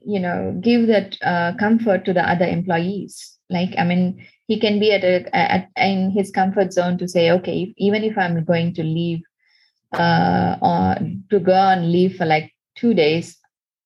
you 0.04 0.18
know 0.18 0.58
give 0.60 0.86
that 0.88 1.16
uh, 1.22 1.52
comfort 1.58 2.04
to 2.04 2.12
the 2.12 2.28
other 2.28 2.46
employees. 2.46 3.36
Like 3.50 3.70
i 3.78 3.84
mean 3.84 4.26
he 4.48 4.58
can 4.58 4.80
be 4.80 4.92
at 4.92 5.04
a 5.04 5.36
at, 5.36 5.68
in 5.76 6.10
his 6.10 6.30
comfort 6.30 6.72
zone 6.72 6.98
to 6.98 7.06
say 7.06 7.30
okay 7.30 7.62
if, 7.62 7.74
even 7.76 8.02
if 8.02 8.18
i'm 8.18 8.44
going 8.44 8.74
to 8.74 8.82
leave 8.82 9.20
uh, 9.92 10.56
or 10.60 10.96
to 11.30 11.38
go 11.40 11.54
on 11.54 11.92
leave 11.92 12.16
for 12.16 12.26
like 12.26 12.52
two 12.76 12.92
days 12.94 13.36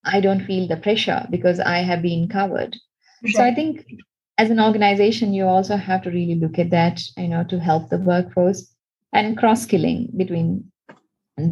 i 0.05 0.21
don't 0.21 0.47
feel 0.47 0.67
the 0.67 0.77
pressure 0.77 1.27
because 1.31 1.61
i 1.61 1.79
have 1.79 2.03
been 2.03 2.29
covered 2.29 2.77
Right. 3.23 3.35
So 3.35 3.45
I 3.45 3.55
think 3.55 3.87
as 4.39 4.51
an 4.51 4.61
organization, 4.61 5.33
you 5.33 5.47
also 5.47 5.77
have 5.77 6.03
to 6.03 6.11
really 6.11 6.35
look 6.35 6.59
at 6.59 6.71
that, 6.71 7.01
you 7.17 7.29
know, 7.29 7.45
to 7.45 7.61
help 7.61 7.89
the 7.89 7.99
workforce 7.99 8.75
and 9.13 9.37
cross 9.37 9.63
skilling 9.63 10.11
between 10.17 10.65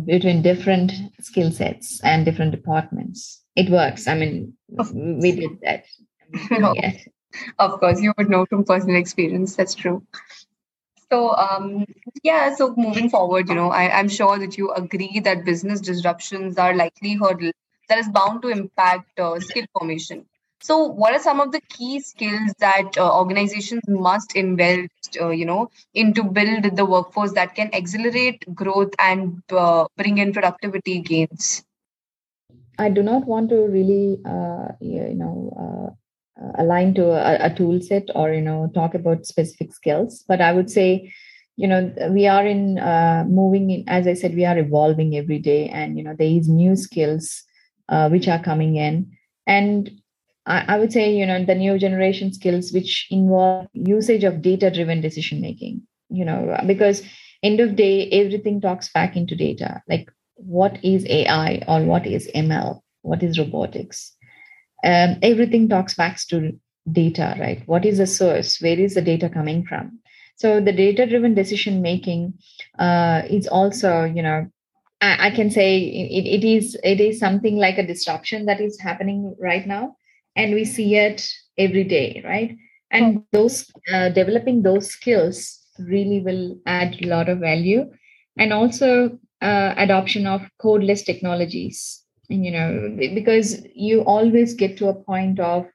between 0.04 0.42
different 0.42 0.92
skill 1.20 1.50
sets 1.50 2.00
and 2.02 2.24
different 2.24 2.50
departments. 2.52 3.42
It 3.56 3.70
works. 3.70 4.06
I 4.06 4.14
mean, 4.14 4.54
we 4.92 5.32
did 5.32 5.58
that. 5.62 5.84
yes. 6.74 7.08
Of 7.58 7.78
course, 7.80 8.00
you 8.00 8.12
would 8.18 8.28
know 8.30 8.46
from 8.46 8.64
personal 8.64 8.96
experience. 8.96 9.54
That's 9.56 9.74
true. 9.74 10.02
So, 11.10 11.36
um, 11.36 11.84
yeah, 12.22 12.54
so 12.54 12.74
moving 12.76 13.10
forward, 13.10 13.48
you 13.48 13.54
know, 13.54 13.70
I, 13.70 13.98
I'm 13.98 14.08
sure 14.08 14.38
that 14.38 14.56
you 14.56 14.70
agree 14.72 15.20
that 15.20 15.44
business 15.44 15.80
disruptions 15.80 16.56
are 16.58 16.74
likely 16.74 17.14
hurdle 17.14 17.52
that 17.88 17.98
is 17.98 18.08
bound 18.08 18.42
to 18.42 18.48
impact 18.48 19.18
uh, 19.18 19.38
skill 19.40 19.64
formation. 19.72 20.26
So, 20.60 20.84
what 20.86 21.12
are 21.14 21.18
some 21.20 21.40
of 21.40 21.52
the 21.52 21.60
key 21.70 22.00
skills 22.00 22.52
that 22.60 22.96
uh, 22.96 23.18
organizations 23.18 23.82
must 23.88 24.36
invest, 24.36 25.18
uh, 25.20 25.30
you 25.30 25.46
know, 25.46 25.70
into 25.94 26.22
build 26.22 26.76
the 26.76 26.84
workforce 26.86 27.32
that 27.32 27.54
can 27.54 27.74
accelerate 27.74 28.44
growth 28.54 28.92
and 28.98 29.42
uh, 29.50 29.86
bring 29.96 30.18
in 30.18 30.32
productivity 30.32 31.00
gains? 31.00 31.64
I 32.78 32.88
do 32.90 33.02
not 33.02 33.26
want 33.26 33.50
to 33.50 33.56
really, 33.68 34.20
uh, 34.24 34.72
you 34.80 35.14
know, 35.14 35.52
uh, 35.56 35.94
align 36.58 36.94
to 36.94 37.10
a, 37.10 37.46
a 37.46 37.54
tool 37.54 37.80
set 37.80 38.08
or 38.14 38.32
you 38.32 38.40
know 38.40 38.70
talk 38.74 38.94
about 38.94 39.26
specific 39.26 39.72
skills, 39.72 40.24
but 40.28 40.40
I 40.40 40.52
would 40.52 40.70
say 40.70 41.12
you 41.56 41.68
know 41.68 41.92
we 42.10 42.26
are 42.26 42.46
in 42.46 42.78
uh, 42.78 43.24
moving 43.28 43.70
in 43.70 43.84
as 43.86 44.06
i 44.06 44.14
said 44.14 44.34
we 44.34 44.46
are 44.46 44.56
evolving 44.56 45.16
every 45.16 45.38
day 45.38 45.68
and 45.68 45.98
you 45.98 46.04
know 46.04 46.14
there 46.18 46.34
is 46.38 46.48
new 46.48 46.74
skills 46.74 47.42
uh, 47.90 48.08
which 48.08 48.28
are 48.28 48.42
coming 48.42 48.76
in 48.76 49.10
and 49.46 49.90
I, 50.46 50.64
I 50.68 50.78
would 50.78 50.92
say, 50.92 51.14
you 51.14 51.26
know, 51.26 51.44
the 51.44 51.54
new 51.54 51.78
generation 51.78 52.32
skills 52.32 52.72
which 52.72 53.06
involve 53.10 53.68
usage 53.72 54.24
of 54.24 54.42
data 54.42 54.70
driven 54.70 55.00
decision 55.00 55.40
making, 55.40 55.82
you 56.08 56.24
know, 56.24 56.56
because 56.66 57.02
end 57.42 57.60
of 57.60 57.76
day, 57.76 58.08
everything 58.10 58.60
talks 58.60 58.92
back 58.92 59.16
into 59.16 59.36
data. 59.36 59.82
Like 59.88 60.10
what 60.36 60.82
is 60.84 61.04
AI 61.06 61.62
or 61.68 61.84
what 61.84 62.06
is 62.06 62.28
ML? 62.34 62.80
What 63.02 63.22
is 63.22 63.38
robotics? 63.38 64.16
Um, 64.82 65.18
everything 65.22 65.68
talks 65.68 65.94
back 65.94 66.18
to 66.28 66.58
data, 66.90 67.36
right? 67.38 67.62
What 67.66 67.84
is 67.84 67.98
the 67.98 68.06
source? 68.06 68.60
Where 68.60 68.78
is 68.78 68.94
the 68.94 69.02
data 69.02 69.28
coming 69.28 69.64
from? 69.66 69.98
So 70.36 70.60
the 70.60 70.72
data 70.72 71.06
driven 71.06 71.34
decision 71.34 71.82
making 71.82 72.34
uh, 72.78 73.22
is 73.28 73.46
also, 73.46 74.04
you 74.04 74.22
know, 74.22 74.46
I, 75.00 75.26
I 75.26 75.30
can 75.30 75.50
say 75.50 75.78
it, 75.78 76.26
it 76.26 76.46
is 76.46 76.76
it 76.82 77.00
is 77.00 77.18
something 77.18 77.56
like 77.56 77.78
a 77.78 77.86
disruption 77.86 78.46
that 78.46 78.60
is 78.60 78.80
happening 78.80 79.34
right 79.38 79.66
now 79.66 79.96
and 80.36 80.54
we 80.54 80.64
see 80.64 80.96
it 80.96 81.28
every 81.58 81.84
day 81.84 82.22
right 82.24 82.56
and 82.90 83.16
hmm. 83.16 83.20
those 83.32 83.70
uh, 83.92 84.10
developing 84.10 84.62
those 84.62 84.88
skills 84.88 85.58
really 85.78 86.20
will 86.20 86.58
add 86.66 86.96
a 87.02 87.06
lot 87.06 87.28
of 87.28 87.38
value 87.38 87.90
and 88.38 88.52
also 88.52 89.18
uh, 89.42 89.74
adoption 89.76 90.26
of 90.26 90.42
codeless 90.62 91.04
technologies 91.04 91.99
you 92.30 92.50
know 92.50 92.96
because 93.14 93.62
you 93.74 94.02
always 94.02 94.54
get 94.54 94.76
to 94.78 94.88
a 94.88 94.94
point 94.94 95.40
of 95.40 95.66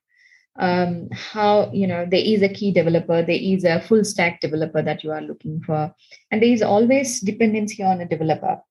um, 0.58 1.10
how 1.12 1.70
you 1.74 1.86
know 1.86 2.06
there 2.10 2.24
is 2.24 2.42
a 2.42 2.50
key 2.50 2.72
developer 2.72 3.22
there 3.22 3.40
is 3.42 3.66
a 3.66 3.82
full 3.82 4.06
stack 4.06 4.40
developer 4.40 4.82
that 4.82 5.04
you 5.04 5.12
are 5.12 5.22
looking 5.22 5.62
for 5.62 5.94
and 6.32 6.42
there 6.42 6.50
is 6.50 6.62
always 6.62 7.20
dependency 7.20 7.84
on 7.84 8.02
a 8.02 8.08
developer 8.08 8.62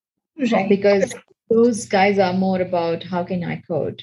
right 0.51 0.69
because 0.69 1.15
those 1.51 1.87
guys 1.87 2.19
are 2.19 2.33
more 2.33 2.61
about 2.61 3.03
how 3.03 3.25
can 3.25 3.45
I 3.45 3.63
code. 3.69 4.03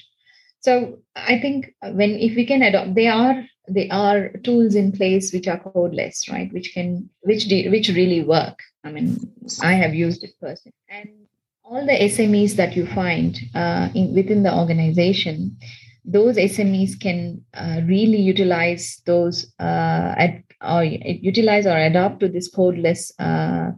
So 0.60 0.98
I 1.16 1.38
think 1.40 1.74
when 1.82 2.12
if 2.12 2.36
we 2.36 2.46
can 2.46 2.62
adopt, 2.62 2.94
they 2.94 3.08
are 3.08 3.44
they 3.68 3.88
are 3.90 4.28
tools 4.44 4.74
in 4.74 4.92
place 4.92 5.32
which 5.32 5.48
are 5.48 5.58
codeless, 5.58 6.30
right? 6.30 6.52
Which 6.52 6.72
can 6.72 7.10
which 7.22 7.48
de- 7.48 7.68
which 7.68 7.88
really 7.88 8.22
work. 8.22 8.58
I 8.84 8.90
mean, 8.90 9.18
I 9.60 9.74
have 9.74 9.94
used 9.94 10.22
it 10.24 10.32
personally, 10.40 10.74
and 10.88 11.21
all 11.64 11.86
the 11.86 11.92
SMEs 11.92 12.56
that 12.56 12.76
you 12.76 12.86
find 12.86 13.38
uh, 13.54 13.88
in, 13.94 14.14
within 14.14 14.42
the 14.42 14.54
organization, 14.54 15.56
those 16.04 16.36
SMEs 16.36 16.98
can 17.00 17.44
uh, 17.54 17.80
really 17.84 18.20
utilize 18.20 19.00
those 19.06 19.52
uh, 19.60 20.14
at, 20.18 20.42
or 20.60 20.84
utilize 20.84 21.66
or 21.66 21.76
adopt 21.76 22.20
to 22.20 22.28
this 22.28 22.52
codeless 22.54 23.12
uh, 23.18 23.70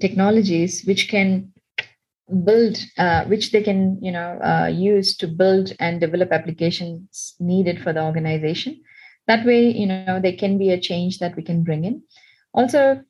technologies, 0.00 0.84
which 0.84 1.08
can 1.08 1.52
build, 2.44 2.78
uh, 2.96 3.24
which 3.24 3.52
they 3.52 3.62
can 3.62 3.98
you 4.02 4.12
know 4.12 4.38
uh, 4.42 4.66
use 4.66 5.16
to 5.16 5.26
build 5.26 5.72
and 5.80 6.00
develop 6.00 6.32
applications 6.32 7.34
needed 7.40 7.82
for 7.82 7.92
the 7.92 8.02
organization. 8.02 8.80
That 9.26 9.44
way, 9.44 9.70
you 9.70 9.86
know, 9.86 10.20
they 10.22 10.32
can 10.32 10.56
be 10.56 10.70
a 10.70 10.80
change 10.80 11.18
that 11.18 11.36
we 11.36 11.42
can 11.42 11.62
bring 11.62 11.84
in. 11.84 12.02
Also, 12.54 13.02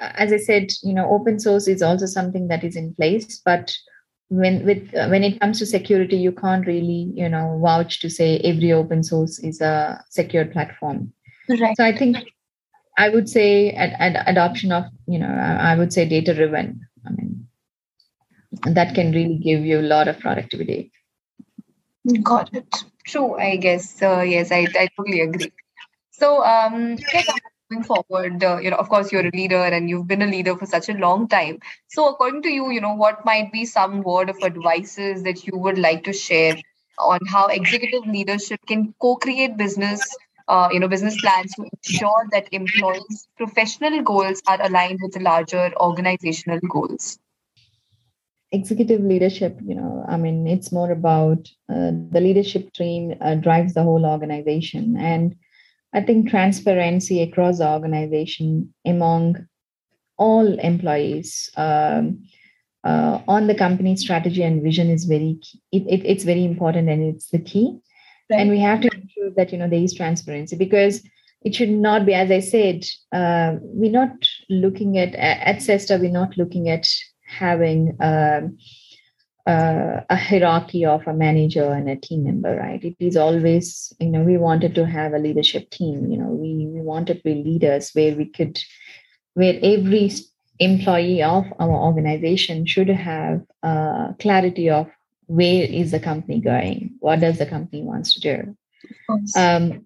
as 0.00 0.32
I 0.32 0.36
said, 0.36 0.70
you 0.82 0.94
know, 0.94 1.10
open 1.10 1.40
source 1.40 1.68
is 1.68 1.82
also 1.82 2.06
something 2.06 2.48
that 2.48 2.64
is 2.64 2.76
in 2.76 2.94
place, 2.94 3.40
but 3.44 3.76
when 4.28 4.64
with 4.64 4.94
uh, 4.94 5.08
when 5.08 5.24
it 5.24 5.40
comes 5.40 5.58
to 5.58 5.66
security 5.66 6.16
you 6.16 6.32
can't 6.32 6.66
really 6.66 7.10
you 7.14 7.28
know 7.28 7.58
vouch 7.62 8.00
to 8.00 8.10
say 8.10 8.38
every 8.40 8.72
open 8.72 9.02
source 9.02 9.38
is 9.38 9.60
a 9.60 10.02
secure 10.10 10.44
platform. 10.44 11.12
Right. 11.48 11.76
So 11.76 11.84
i 11.84 11.96
think 11.96 12.16
i 12.98 13.08
would 13.08 13.28
say 13.28 13.70
ad, 13.70 13.94
ad, 13.98 14.22
adoption 14.26 14.70
of 14.70 14.84
you 15.06 15.18
know 15.18 15.28
i 15.28 15.74
would 15.74 15.92
say 15.92 16.06
data 16.06 16.34
driven 16.34 16.80
i 17.06 17.10
mean 17.10 17.48
that 18.74 18.94
can 18.94 19.12
really 19.12 19.38
give 19.38 19.64
you 19.64 19.80
a 19.80 19.82
lot 19.82 20.08
of 20.08 20.18
productivity. 20.20 20.90
Got 22.22 22.54
it. 22.54 22.84
True 23.06 23.38
i 23.38 23.56
guess 23.56 24.02
uh, 24.02 24.20
yes 24.20 24.52
I, 24.52 24.66
I 24.78 24.88
totally 24.96 25.22
agree. 25.22 25.52
So 26.10 26.44
um 26.44 26.98
going 27.70 27.84
forward 27.84 28.42
uh, 28.42 28.58
you 28.58 28.70
know 28.70 28.76
of 28.76 28.88
course 28.88 29.12
you're 29.12 29.26
a 29.26 29.30
leader 29.34 29.62
and 29.62 29.90
you've 29.90 30.06
been 30.06 30.22
a 30.22 30.26
leader 30.26 30.56
for 30.56 30.66
such 30.66 30.88
a 30.88 30.94
long 30.94 31.28
time. 31.28 31.58
So 31.88 32.08
according 32.08 32.42
to 32.42 32.48
you 32.48 32.70
you 32.70 32.80
know 32.80 32.94
what 32.94 33.24
might 33.24 33.52
be 33.52 33.64
some 33.64 34.02
word 34.02 34.30
of 34.30 34.36
advices 34.42 35.22
that 35.24 35.46
you 35.46 35.56
would 35.58 35.78
like 35.78 36.04
to 36.04 36.12
share 36.12 36.56
on 36.98 37.20
how 37.26 37.46
executive 37.46 38.06
leadership 38.06 38.60
can 38.66 38.94
co-create 39.00 39.56
business 39.56 40.00
uh, 40.48 40.68
you 40.72 40.80
know 40.80 40.88
business 40.88 41.20
plans 41.20 41.54
to 41.54 41.68
ensure 41.72 42.26
that 42.32 42.48
employees 42.52 43.28
professional 43.36 44.02
goals 44.02 44.42
are 44.46 44.60
aligned 44.62 44.98
with 45.02 45.12
the 45.12 45.20
larger 45.20 45.70
organizational 45.78 46.58
goals? 46.60 47.18
Executive 48.50 49.02
leadership 49.02 49.58
you 49.62 49.74
know 49.74 50.06
i 50.08 50.16
mean 50.16 50.46
it's 50.46 50.72
more 50.72 50.90
about 50.90 51.50
uh, 51.68 51.90
the 52.10 52.20
leadership 52.20 52.72
team 52.72 53.14
uh, 53.20 53.34
drives 53.34 53.74
the 53.74 53.82
whole 53.82 54.06
organization. 54.06 54.96
And 54.96 55.36
I 55.94 56.02
think 56.02 56.28
transparency 56.28 57.22
across 57.22 57.58
the 57.58 57.68
organization 57.68 58.74
among 58.86 59.46
all 60.18 60.58
employees 60.58 61.50
um, 61.56 62.24
uh, 62.84 63.20
on 63.26 63.46
the 63.46 63.54
company 63.54 63.96
strategy 63.96 64.42
and 64.42 64.62
vision 64.62 64.90
is 64.90 65.04
very 65.04 65.38
key. 65.40 65.60
It, 65.72 65.82
it, 65.88 66.04
it's 66.04 66.24
very 66.24 66.44
important 66.44 66.88
and 66.88 67.14
it's 67.14 67.30
the 67.30 67.38
key. 67.38 67.78
Right. 68.30 68.40
And 68.40 68.50
we 68.50 68.60
have 68.60 68.82
to 68.82 68.90
ensure 68.92 69.30
that 69.36 69.52
you 69.52 69.58
know 69.58 69.68
there 69.68 69.82
is 69.82 69.94
transparency 69.94 70.56
because 70.56 71.02
it 71.42 71.54
should 71.54 71.70
not 71.70 72.04
be, 72.04 72.14
as 72.14 72.30
I 72.30 72.40
said, 72.40 72.84
uh, 73.12 73.56
we're 73.62 73.92
not 73.92 74.28
looking 74.50 74.98
at 74.98 75.14
at 75.14 75.58
Cesta, 75.58 75.98
we're 75.98 76.10
not 76.10 76.36
looking 76.36 76.68
at 76.68 76.86
having. 77.26 77.98
Uh, 78.00 78.48
uh, 79.48 80.04
a 80.10 80.16
hierarchy 80.16 80.84
of 80.84 81.06
a 81.06 81.14
manager 81.14 81.72
and 81.72 81.88
a 81.88 81.96
team 81.96 82.24
member, 82.24 82.54
right? 82.54 82.84
It 82.84 82.96
is 83.00 83.16
always, 83.16 83.94
you 83.98 84.10
know, 84.10 84.20
we 84.20 84.36
wanted 84.36 84.74
to 84.74 84.84
have 84.84 85.14
a 85.14 85.18
leadership 85.18 85.70
team. 85.70 86.10
You 86.10 86.18
know, 86.18 86.28
we 86.28 86.66
we 86.66 86.82
wanted 86.82 87.16
to 87.18 87.22
be 87.24 87.42
leaders 87.42 87.90
where 87.94 88.14
we 88.14 88.26
could, 88.26 88.62
where 89.32 89.58
every 89.62 90.12
employee 90.58 91.22
of 91.22 91.46
our 91.58 91.70
organization 91.70 92.66
should 92.66 92.88
have 92.88 93.40
uh, 93.62 94.12
clarity 94.18 94.68
of 94.68 94.88
where 95.26 95.64
is 95.64 95.92
the 95.92 96.00
company 96.00 96.40
going, 96.40 96.96
what 97.00 97.20
does 97.20 97.38
the 97.38 97.46
company 97.46 97.82
wants 97.82 98.12
to 98.14 98.20
do. 98.20 98.56
Um, 99.34 99.84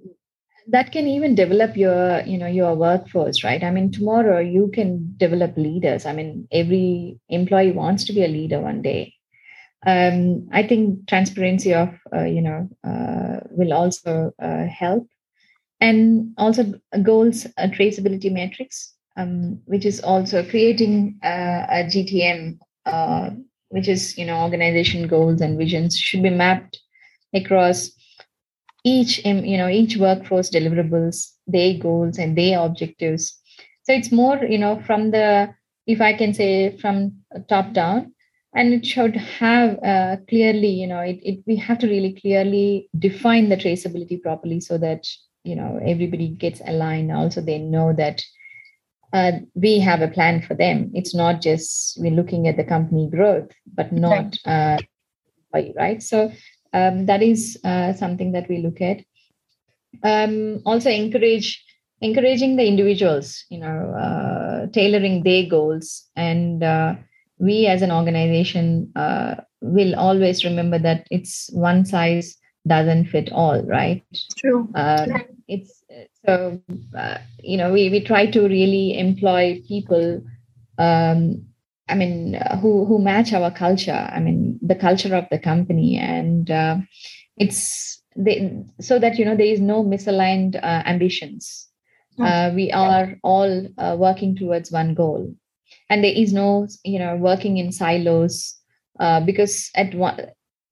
that 0.68 0.90
can 0.92 1.06
even 1.06 1.34
develop 1.34 1.76
your 1.76 2.22
you 2.22 2.38
know 2.38 2.46
your 2.46 2.76
workforce 2.76 3.42
right 3.42 3.64
i 3.64 3.70
mean 3.72 3.90
tomorrow 3.90 4.38
you 4.38 4.70
can 4.72 5.12
develop 5.16 5.56
leaders 5.56 6.06
i 6.06 6.12
mean 6.12 6.46
every 6.52 7.18
employee 7.28 7.72
wants 7.72 8.04
to 8.04 8.12
be 8.12 8.24
a 8.24 8.28
leader 8.28 8.60
one 8.60 8.80
day 8.80 9.12
um, 9.86 10.48
I 10.52 10.62
think 10.62 11.08
transparency 11.08 11.74
of 11.74 11.90
uh, 12.14 12.24
you 12.24 12.40
know 12.40 12.68
uh, 12.84 13.40
will 13.50 13.72
also 13.72 14.32
uh, 14.40 14.66
help, 14.66 15.08
and 15.80 16.32
also 16.38 16.74
goals 17.02 17.46
traceability 17.58 18.32
metrics, 18.32 18.94
um, 19.16 19.60
which 19.64 19.84
is 19.84 20.00
also 20.00 20.44
creating 20.48 21.18
uh, 21.24 21.66
a 21.68 21.84
GTM, 21.84 22.58
uh, 22.86 23.30
which 23.70 23.88
is 23.88 24.16
you 24.16 24.24
know 24.24 24.42
organization 24.42 25.08
goals 25.08 25.40
and 25.40 25.58
visions 25.58 25.96
should 25.96 26.22
be 26.22 26.30
mapped 26.30 26.80
across 27.34 27.90
each 28.84 29.24
you 29.24 29.56
know 29.56 29.68
each 29.68 29.96
workforce 29.96 30.48
deliverables, 30.48 31.32
their 31.48 31.76
goals 31.78 32.18
and 32.18 32.38
their 32.38 32.60
objectives. 32.60 33.36
So 33.82 33.92
it's 33.92 34.12
more 34.12 34.36
you 34.44 34.58
know 34.58 34.80
from 34.86 35.10
the 35.10 35.52
if 35.88 36.00
I 36.00 36.12
can 36.12 36.32
say 36.34 36.76
from 36.78 37.16
top 37.48 37.72
down 37.72 38.14
and 38.54 38.74
it 38.74 38.84
should 38.84 39.16
have 39.16 39.78
uh, 39.82 40.16
clearly 40.28 40.68
you 40.68 40.86
know 40.86 41.00
it, 41.00 41.18
it 41.22 41.42
we 41.46 41.56
have 41.56 41.78
to 41.78 41.86
really 41.86 42.18
clearly 42.20 42.88
define 42.98 43.48
the 43.48 43.56
traceability 43.56 44.20
properly 44.20 44.60
so 44.60 44.78
that 44.78 45.06
you 45.44 45.56
know 45.56 45.80
everybody 45.84 46.28
gets 46.28 46.60
aligned. 46.66 47.10
Also 47.10 47.40
they 47.40 47.58
know 47.58 47.92
that 47.92 48.22
uh, 49.12 49.32
we 49.54 49.78
have 49.78 50.00
a 50.00 50.08
plan 50.08 50.40
for 50.40 50.54
them. 50.54 50.90
It's 50.94 51.14
not 51.14 51.42
just 51.42 51.98
we're 52.00 52.12
looking 52.12 52.48
at 52.48 52.56
the 52.56 52.64
company 52.64 53.08
growth 53.10 53.50
but 53.74 53.92
not 53.92 54.36
uh, 54.44 54.78
right? 55.52 56.02
So 56.02 56.32
um, 56.72 57.06
that 57.06 57.22
is 57.22 57.58
uh, 57.64 57.92
something 57.94 58.32
that 58.32 58.48
we 58.48 58.58
look 58.58 58.80
at. 58.80 59.04
Um, 60.02 60.62
also 60.64 60.90
encourage 60.90 61.64
encouraging 62.00 62.56
the 62.56 62.66
individuals 62.66 63.44
you 63.48 63.58
know 63.58 63.94
uh, 63.94 64.66
tailoring 64.72 65.22
their 65.22 65.46
goals 65.48 66.08
and 66.16 66.64
uh, 66.64 66.94
we 67.42 67.66
as 67.66 67.82
an 67.82 67.90
organization 67.90 68.92
uh, 68.94 69.34
will 69.60 69.94
always 69.96 70.44
remember 70.44 70.78
that 70.78 71.06
it's 71.10 71.50
one 71.52 71.84
size 71.84 72.36
doesn't 72.66 73.06
fit 73.06 73.32
all 73.32 73.60
right? 73.62 74.04
True. 74.38 74.68
Uh, 74.74 75.06
it's 75.48 75.82
so 76.24 76.62
uh, 76.96 77.18
you 77.42 77.56
know 77.56 77.72
we, 77.72 77.90
we 77.90 78.00
try 78.00 78.26
to 78.26 78.42
really 78.42 78.96
employ 78.96 79.60
people 79.66 80.22
um, 80.78 81.44
i 81.88 81.94
mean 81.96 82.40
who 82.60 82.86
who 82.86 82.98
match 83.00 83.32
our 83.32 83.50
culture 83.50 84.08
i 84.14 84.20
mean 84.20 84.52
the 84.62 84.76
culture 84.76 85.14
of 85.14 85.26
the 85.30 85.38
company. 85.38 85.98
And 85.98 86.50
uh, 86.50 86.76
it's 87.36 88.02
they, 88.16 88.64
so 88.80 88.98
that 88.98 89.18
you 89.18 89.24
know 89.24 89.36
there 89.36 89.46
is 89.46 89.60
no 89.60 89.84
misaligned 89.84 90.56
uh, 90.56 90.82
ambitions. 90.86 91.68
Uh, 92.20 92.52
we 92.54 92.70
are 92.70 93.16
all 93.24 93.66
working 93.96 94.36
towards 94.36 94.70
one 94.70 94.94
goal 94.94 95.34
and 95.92 96.02
there 96.02 96.18
is 96.24 96.32
no 96.32 96.66
you 96.84 96.98
know 96.98 97.16
working 97.16 97.58
in 97.58 97.70
silos 97.70 98.56
uh, 99.00 99.20
because 99.20 99.70
at 99.74 99.94
one 99.94 100.20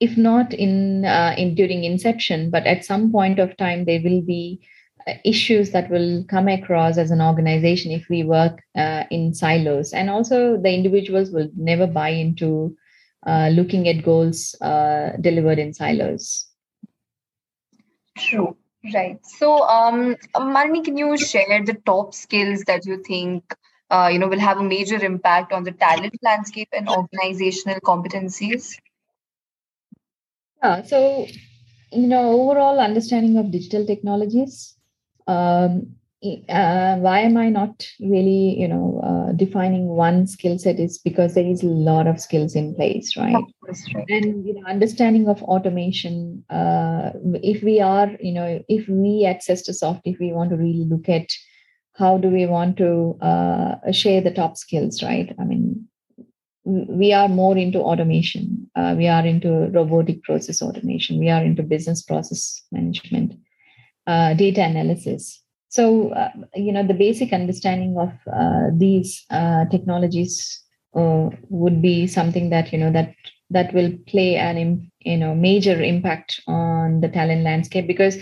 if 0.00 0.16
not 0.16 0.54
in 0.54 1.04
uh, 1.04 1.34
in 1.36 1.54
during 1.54 1.84
inception 1.84 2.50
but 2.50 2.66
at 2.66 2.84
some 2.84 3.12
point 3.12 3.38
of 3.38 3.56
time 3.58 3.84
there 3.84 4.00
will 4.02 4.22
be 4.22 4.60
uh, 5.06 5.14
issues 5.24 5.70
that 5.70 5.90
will 5.90 6.24
come 6.24 6.48
across 6.48 6.98
as 6.98 7.10
an 7.10 7.22
organization 7.22 7.90
if 7.90 8.06
we 8.10 8.22
work 8.22 8.60
uh, 8.76 9.04
in 9.10 9.32
silos. 9.32 9.94
And 9.94 10.10
also 10.10 10.58
the 10.60 10.72
individuals 10.72 11.30
will 11.30 11.48
never 11.56 11.86
buy 11.86 12.10
into 12.10 12.76
uh, 13.26 13.48
looking 13.48 13.88
at 13.88 14.04
goals 14.04 14.54
uh, 14.60 15.10
delivered 15.20 15.58
in 15.58 15.72
silos. 15.72 16.46
True. 18.18 18.56
Right. 18.94 19.18
So 19.38 19.62
um 19.68 20.16
Malini, 20.36 20.84
can 20.84 20.96
you 20.96 21.16
share 21.18 21.64
the 21.64 21.78
top 21.84 22.14
skills 22.14 22.62
that 22.66 22.86
you 22.86 23.02
think 23.02 23.54
uh, 23.90 24.08
you 24.12 24.18
know, 24.18 24.28
will 24.28 24.38
have 24.38 24.58
a 24.58 24.62
major 24.62 25.02
impact 25.04 25.52
on 25.52 25.64
the 25.64 25.72
talent 25.72 26.14
landscape 26.22 26.68
and 26.72 26.88
organizational 26.88 27.80
competencies? 27.80 28.76
Yeah, 30.62 30.82
so, 30.82 31.26
you 31.92 32.06
know, 32.06 32.30
overall 32.32 32.78
understanding 32.78 33.36
of 33.36 33.50
digital 33.50 33.86
technologies. 33.86 34.76
Um, 35.26 35.96
uh, 36.22 36.96
why 36.96 37.20
am 37.20 37.38
I 37.38 37.48
not 37.48 37.86
really, 37.98 38.60
you 38.60 38.68
know, 38.68 39.00
uh, 39.02 39.32
defining 39.32 39.86
one 39.86 40.26
skill 40.26 40.58
set 40.58 40.78
is 40.78 40.98
because 40.98 41.34
there 41.34 41.46
is 41.46 41.62
a 41.62 41.66
lot 41.66 42.06
of 42.06 42.20
skills 42.20 42.54
in 42.54 42.74
place, 42.74 43.16
right? 43.16 43.42
Right. 43.94 44.04
And 44.10 44.46
you 44.46 44.54
know, 44.54 44.66
understanding 44.66 45.28
of 45.28 45.42
automation. 45.44 46.44
Uh, 46.50 47.12
if 47.42 47.62
we 47.62 47.80
are, 47.80 48.10
you 48.20 48.32
know, 48.32 48.62
if 48.68 48.86
we 48.86 49.24
access 49.24 49.62
to 49.62 49.72
soft, 49.72 50.02
if 50.04 50.18
we 50.20 50.32
want 50.32 50.50
to 50.50 50.56
really 50.56 50.84
look 50.84 51.08
at 51.08 51.32
how 52.00 52.16
do 52.18 52.28
we 52.28 52.46
want 52.46 52.76
to 52.76 52.90
uh, 53.30 53.92
share 53.92 54.20
the 54.20 54.36
top 54.40 54.56
skills 54.56 55.02
right 55.02 55.34
i 55.38 55.44
mean 55.44 55.64
we 56.64 57.12
are 57.12 57.28
more 57.28 57.56
into 57.56 57.80
automation. 57.80 58.70
Uh, 58.76 58.94
we 58.96 59.08
are 59.08 59.24
into 59.24 59.70
robotic 59.70 60.22
process 60.22 60.62
automation. 60.62 61.18
We 61.18 61.30
are 61.30 61.42
into 61.42 61.62
business 61.62 62.02
process 62.02 62.62
management, 62.70 63.34
uh, 64.06 64.34
data 64.34 64.62
analysis. 64.62 65.42
So, 65.68 66.10
uh, 66.10 66.30
you 66.54 66.72
know, 66.72 66.86
the 66.86 66.94
basic 66.94 67.32
understanding 67.32 67.96
of 67.98 68.12
uh, 68.32 68.70
these 68.76 69.24
uh, 69.30 69.66
technologies 69.66 70.62
would 70.92 71.80
be 71.80 72.08
something 72.08 72.50
that 72.50 72.72
you 72.72 72.78
know 72.78 72.90
that 72.90 73.14
that 73.50 73.72
will 73.72 73.92
play 74.08 74.34
an 74.34 74.90
you 74.98 75.16
know 75.16 75.36
major 75.36 75.80
impact 75.80 76.40
on 76.48 77.00
the 77.00 77.08
talent 77.08 77.42
landscape 77.42 77.86
because 77.86 78.16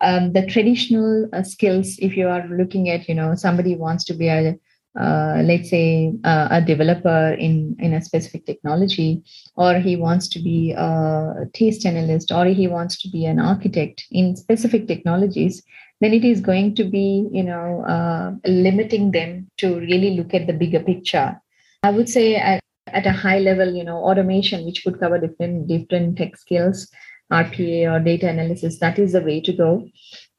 um, 0.00 0.32
the 0.32 0.46
traditional 0.46 1.28
skills, 1.44 1.96
if 2.00 2.16
you 2.16 2.28
are 2.28 2.46
looking 2.48 2.88
at 2.88 3.08
you 3.08 3.14
know 3.14 3.34
somebody 3.34 3.76
wants 3.76 4.04
to 4.04 4.14
be 4.14 4.28
a 4.28 4.58
uh, 4.98 5.40
let's 5.44 5.70
say 5.70 6.12
uh, 6.24 6.48
a 6.50 6.60
developer 6.60 7.32
in 7.34 7.76
in 7.78 7.92
a 7.92 8.02
specific 8.02 8.44
technology 8.44 9.22
or 9.56 9.74
he 9.74 9.94
wants 9.94 10.26
to 10.26 10.40
be 10.40 10.72
a 10.72 11.46
test 11.54 11.86
analyst 11.86 12.32
or 12.32 12.46
he 12.46 12.66
wants 12.66 13.00
to 13.00 13.08
be 13.08 13.24
an 13.24 13.38
architect 13.38 14.04
in 14.10 14.34
specific 14.34 14.88
technologies 14.88 15.62
then 16.00 16.12
it 16.12 16.24
is 16.24 16.40
going 16.40 16.74
to 16.74 16.84
be 16.84 17.28
you 17.30 17.44
know 17.44 17.84
uh, 17.84 18.32
limiting 18.44 19.12
them 19.12 19.48
to 19.58 19.78
really 19.78 20.16
look 20.16 20.34
at 20.34 20.46
the 20.46 20.52
bigger 20.52 20.80
picture. 20.80 21.40
I 21.82 21.90
would 21.90 22.08
say 22.08 22.34
at, 22.36 22.60
at 22.88 23.06
a 23.06 23.12
high 23.12 23.38
level 23.38 23.72
you 23.72 23.84
know 23.84 23.98
automation 23.98 24.64
which 24.64 24.82
could 24.82 24.98
cover 24.98 25.18
different 25.18 25.68
different 25.68 26.18
tech 26.18 26.36
skills 26.36 26.90
rpa 27.30 27.92
or 27.92 28.00
data 28.00 28.28
analysis 28.28 28.78
that 28.78 28.98
is 28.98 29.12
the 29.12 29.20
way 29.20 29.40
to 29.40 29.52
go 29.52 29.88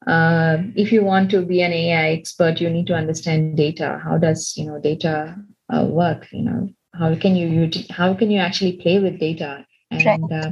uh, 0.06 0.58
if 0.74 0.90
you 0.90 1.04
want 1.04 1.30
to 1.30 1.42
be 1.42 1.62
an 1.62 1.72
AI 1.72 2.10
expert, 2.10 2.60
you 2.60 2.68
need 2.68 2.86
to 2.88 2.94
understand 2.94 3.56
data. 3.56 4.00
How 4.02 4.18
does 4.18 4.54
you 4.56 4.66
know 4.66 4.80
data 4.80 5.36
uh, 5.72 5.84
work? 5.84 6.26
You 6.32 6.42
know 6.42 6.68
how 6.94 7.14
can 7.14 7.36
you 7.36 7.46
you 7.46 7.70
how 7.90 8.14
can 8.14 8.30
you 8.30 8.40
actually 8.40 8.78
play 8.78 8.98
with 8.98 9.20
data 9.20 9.64
and 9.90 10.32
uh, 10.32 10.50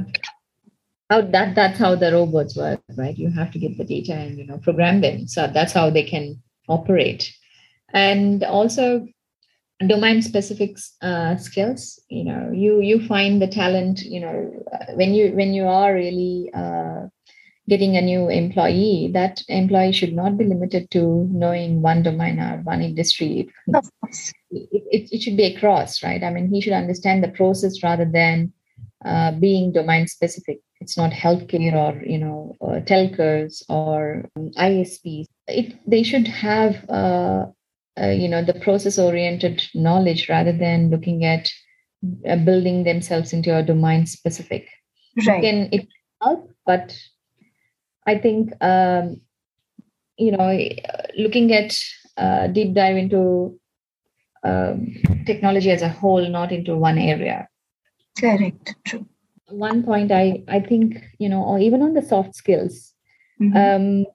how 1.09 1.21
that 1.21 1.55
that's 1.55 1.79
how 1.79 1.95
the 1.95 2.13
robots 2.13 2.55
work, 2.55 2.81
right? 2.97 3.17
You 3.17 3.29
have 3.31 3.51
to 3.51 3.59
get 3.59 3.77
the 3.77 3.83
data 3.83 4.13
and 4.13 4.37
you 4.37 4.45
know 4.45 4.57
program 4.57 5.01
them. 5.01 5.27
So 5.27 5.47
that's 5.47 5.73
how 5.73 5.89
they 5.89 6.03
can 6.03 6.41
operate, 6.69 7.33
and 7.93 8.43
also 8.43 9.07
domain 9.87 10.21
specific 10.21 10.77
uh, 11.01 11.35
skills 11.37 11.99
you 12.09 12.23
know 12.23 12.51
you 12.53 12.81
you 12.81 13.05
find 13.07 13.41
the 13.41 13.47
talent 13.47 14.01
you 14.01 14.19
know 14.19 14.51
when 14.95 15.13
you 15.13 15.31
when 15.33 15.53
you 15.53 15.65
are 15.65 15.93
really 15.93 16.49
uh, 16.53 17.07
getting 17.71 17.95
a 17.95 18.01
new 18.01 18.29
employee, 18.29 19.09
that 19.13 19.41
employee 19.47 19.93
should 19.93 20.13
not 20.13 20.37
be 20.37 20.43
limited 20.43 20.91
to 20.91 21.27
knowing 21.31 21.81
one 21.81 22.03
domain 22.03 22.37
or 22.37 22.57
one 22.63 22.81
industry. 22.81 23.49
It, 24.51 24.69
it, 24.91 25.09
it, 25.13 25.21
should 25.21 25.37
be 25.37 25.55
across, 25.55 26.03
right? 26.03 26.21
I 26.21 26.31
mean, 26.31 26.49
he 26.49 26.59
should 26.59 26.73
understand 26.73 27.23
the 27.23 27.29
process 27.29 27.81
rather 27.81 28.03
than 28.03 28.51
uh, 29.05 29.31
being 29.31 29.71
domain 29.71 30.07
specific. 30.07 30.59
It's 30.81 30.97
not 30.97 31.11
healthcare 31.11 31.73
or 31.73 32.03
you 32.03 32.17
know 32.17 32.57
uh, 32.59 32.81
telcos 32.81 33.63
or 33.69 34.25
um, 34.35 34.49
ISPs. 34.57 35.27
It 35.47 35.79
they 35.87 36.03
should 36.03 36.27
have 36.27 36.75
uh, 37.99 38.09
you 38.09 38.27
know 38.27 38.43
the 38.43 38.53
process 38.53 38.97
oriented 38.97 39.63
knowledge 39.73 40.29
rather 40.29 40.51
than 40.51 40.89
looking 40.89 41.25
at 41.25 41.51
uh, 42.27 42.35
building 42.37 42.83
themselves 42.83 43.33
into 43.33 43.55
a 43.55 43.63
domain 43.63 44.05
specific. 44.05 44.67
Right. 45.27 45.39
It 45.39 45.41
can 45.41 45.69
it 45.71 45.87
help, 46.21 46.49
but 46.65 46.97
I 48.07 48.17
think 48.17 48.53
um, 48.61 49.21
you 50.17 50.31
know 50.31 50.59
looking 51.17 51.53
at 51.53 51.77
uh, 52.17 52.47
deep 52.47 52.73
dive 52.73 52.97
into 52.97 53.59
um, 54.43 54.87
technology 55.25 55.71
as 55.71 55.81
a 55.81 55.89
whole, 55.89 56.27
not 56.27 56.51
into 56.51 56.75
one 56.77 56.97
area. 56.97 57.47
Correct. 58.19 58.75
True. 58.85 59.05
One 59.49 59.83
point 59.83 60.11
I 60.11 60.43
I 60.47 60.61
think 60.61 60.97
you 61.19 61.27
know, 61.29 61.43
or 61.43 61.59
even 61.59 61.81
on 61.81 61.93
the 61.93 62.01
soft 62.01 62.35
skills. 62.35 62.93
Mm-hmm. 63.41 63.57
Um, 63.57 64.05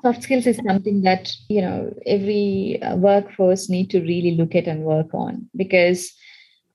soft 0.00 0.22
skills 0.22 0.46
is 0.46 0.60
something 0.66 1.02
that 1.02 1.32
you 1.48 1.60
know 1.60 1.92
every 2.06 2.80
uh, 2.82 2.96
workforce 2.96 3.68
need 3.68 3.90
to 3.90 4.00
really 4.00 4.36
look 4.36 4.54
at 4.54 4.66
and 4.66 4.84
work 4.84 5.12
on 5.12 5.48
because 5.56 6.12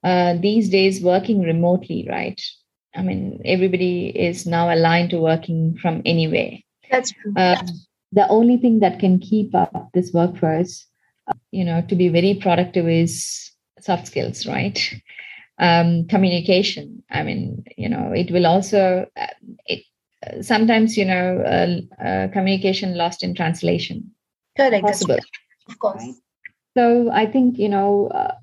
uh, 0.03 0.36
these 0.36 0.69
days 0.69 1.01
working 1.01 1.41
remotely 1.41 2.08
right 2.10 2.39
I 2.97 3.03
mean, 3.03 3.41
everybody 3.45 4.08
is 4.08 4.47
now 4.47 4.73
aligned 4.73 5.12
to 5.12 5.19
working 5.19 5.77
from 5.77 6.01
anywhere. 6.03 6.58
That's 6.89 7.12
true. 7.12 7.34
Um, 7.36 7.67
the 8.12 8.27
only 8.30 8.58
thing 8.58 8.80
that 8.80 8.99
can 8.99 9.19
keep 9.19 9.53
up 9.53 9.89
this 9.93 10.12
workforce, 10.13 10.86
uh, 11.27 11.34
you 11.51 11.63
know, 11.63 11.82
to 11.89 11.95
be 11.95 12.10
very 12.10 12.34
productive 12.34 12.88
is 12.88 13.51
soft 13.80 14.08
skills, 14.08 14.47
right? 14.47 14.80
Um, 15.60 16.08
communication. 16.08 17.03
I 17.12 17.23
mean, 17.23 17.65
you 17.77 17.89
know, 17.89 18.12
it 18.13 18.32
will 18.32 18.47
also, 18.47 19.06
uh, 19.15 19.27
it, 19.65 19.80
uh, 19.80 19.84
sometimes, 20.41 20.97
you 20.97 21.06
know, 21.06 21.41
uh, 21.41 22.03
uh, 22.03 22.27
communication 22.30 22.95
lost 22.95 23.23
in 23.23 23.34
translation. 23.36 24.12
Correct. 24.56 24.84
Possible. 24.84 25.19
Of 25.67 25.80
course. 25.80 26.01
Right? 26.01 26.15
So 26.75 27.12
I 27.12 27.25
think, 27.25 27.58
you 27.58 27.69
know, 27.69 28.08
uh, 28.08 28.36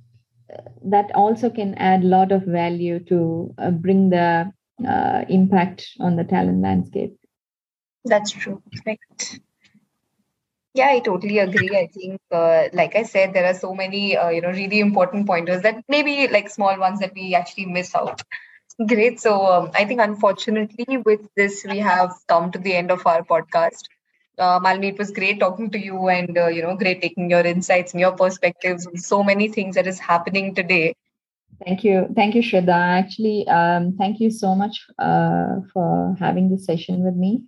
that 0.85 1.11
also 1.15 1.51
can 1.51 1.75
add 1.75 2.03
a 2.03 2.07
lot 2.07 2.33
of 2.33 2.43
value 2.45 3.01
to 3.05 3.55
uh, 3.59 3.71
bring 3.71 4.11
the 4.11 4.53
uh, 4.87 5.25
impact 5.29 5.87
on 6.01 6.17
the 6.17 6.25
talent 6.25 6.63
landscape. 6.63 7.17
That's 8.05 8.31
true. 8.31 8.63
Right. 8.87 8.99
Yeah, 10.75 10.89
I 10.89 10.99
totally 10.99 11.39
agree. 11.39 11.71
I 11.77 11.87
think, 11.87 12.21
uh, 12.33 12.65
like 12.73 12.97
I 12.97 13.05
said, 13.05 13.33
there 13.33 13.47
are 13.47 13.55
so 13.55 13.75
many, 13.75 14.17
uh, 14.17 14.29
you 14.29 14.41
know, 14.41 14.51
really 14.51 14.81
important 14.81 15.27
pointers 15.27 15.63
that 15.63 15.85
maybe 15.89 16.27
like 16.29 16.51
small 16.51 16.77
ones 16.79 16.99
that 16.99 17.15
we 17.15 17.35
actually 17.35 17.67
miss 17.67 17.95
out. 17.95 18.23
Great. 18.87 19.21
So 19.21 19.47
um, 19.47 19.71
I 19.75 19.85
think, 19.85 20.01
unfortunately, 20.01 20.99
with 20.99 21.21
this, 21.37 21.65
we 21.69 21.79
have 21.79 22.13
come 22.27 22.51
to 22.53 22.59
the 22.59 22.75
end 22.75 22.91
of 22.91 23.07
our 23.07 23.23
podcast 23.23 23.85
uh, 24.39 24.59
Malini, 24.61 24.93
it 24.93 24.99
was 24.99 25.11
great 25.11 25.41
talking 25.41 25.71
to 25.71 25.79
you 25.79 26.09
and, 26.09 26.37
uh, 26.37 26.49
you 26.49 26.63
know, 26.63 26.77
great 26.77 27.01
taking 27.01 27.31
your 27.31 27.41
insights 27.41 27.93
and 27.93 28.01
your 28.01 28.13
perspectives 28.13 28.87
on 28.87 28.97
so 28.97 29.23
many 29.23 29.49
things 29.49 29.75
that 29.77 29.87
is 29.87 29.99
happening 29.99 30.55
today. 30.55 30.95
Thank 31.65 31.85
you. 31.85 32.09
Thank 32.17 32.35
you, 32.35 32.43
Shraddha. 32.43 32.75
Actually, 32.75 33.47
um, 33.49 33.97
thank 33.97 34.21
you 34.21 34.31
so 34.31 34.55
much 34.55 34.85
uh, 34.99 35.61
for 35.73 36.17
having 36.19 36.51
this 36.51 36.67
session 36.67 37.05
with 37.05 37.15
me. 37.15 37.43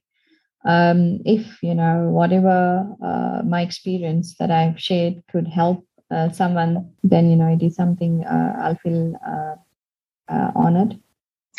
Um, 0.65 1.21
if, 1.25 1.63
you 1.63 1.75
know, 1.75 2.09
whatever 2.11 2.87
uh, 3.05 3.43
my 3.45 3.63
experience 3.63 4.37
that 4.39 4.51
I've 4.51 4.81
shared 4.81 5.23
could 5.31 5.49
help 5.49 5.87
uh, 6.11 6.31
someone, 6.31 6.93
then, 7.03 7.31
you 7.31 7.37
know, 7.37 7.49
it 7.49 7.63
is 7.63 7.75
something 7.75 8.25
uh, 8.25 8.57
I'll 8.61 8.77
feel 8.77 9.15
honored. 10.29 11.01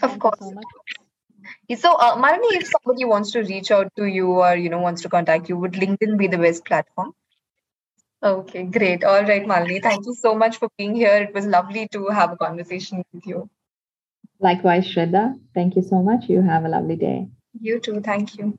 Of 0.04 0.20
course. 0.20 0.40
So 0.40 1.76
so, 1.76 1.94
uh, 1.96 2.16
Malini, 2.16 2.58
if 2.62 2.68
somebody 2.68 3.06
wants 3.06 3.32
to 3.32 3.42
reach 3.42 3.72
out 3.72 3.92
to 3.96 4.06
you 4.06 4.28
or 4.28 4.56
you 4.56 4.70
know 4.70 4.80
wants 4.80 5.02
to 5.04 5.10
contact 5.10 5.50
you, 5.50 5.58
would 5.58 5.74
LinkedIn 5.74 6.18
be 6.18 6.28
the 6.28 6.38
best 6.38 6.66
platform? 6.66 7.14
Okay, 8.22 8.64
great. 8.64 9.04
All 9.04 9.24
right, 9.24 9.46
Malini, 9.46 9.82
thank 9.82 10.06
you 10.06 10.16
so 10.16 10.36
much 10.36 10.58
for 10.58 10.70
being 10.78 10.96
here. 10.96 11.16
It 11.16 11.34
was 11.34 11.46
lovely 11.46 11.88
to 11.90 12.08
have 12.08 12.32
a 12.32 12.38
conversation 12.38 13.04
with 13.14 13.26
you. 13.26 13.50
Likewise, 14.40 14.88
Shraddha. 14.88 15.40
Thank 15.54 15.76
you 15.76 15.82
so 15.82 16.02
much. 16.02 16.30
You 16.30 16.42
have 16.42 16.66
a 16.66 16.70
lovely 16.70 16.96
day. 16.96 17.28
You 17.60 17.80
too. 17.80 18.02
Thank 18.02 18.38
you. 18.38 18.58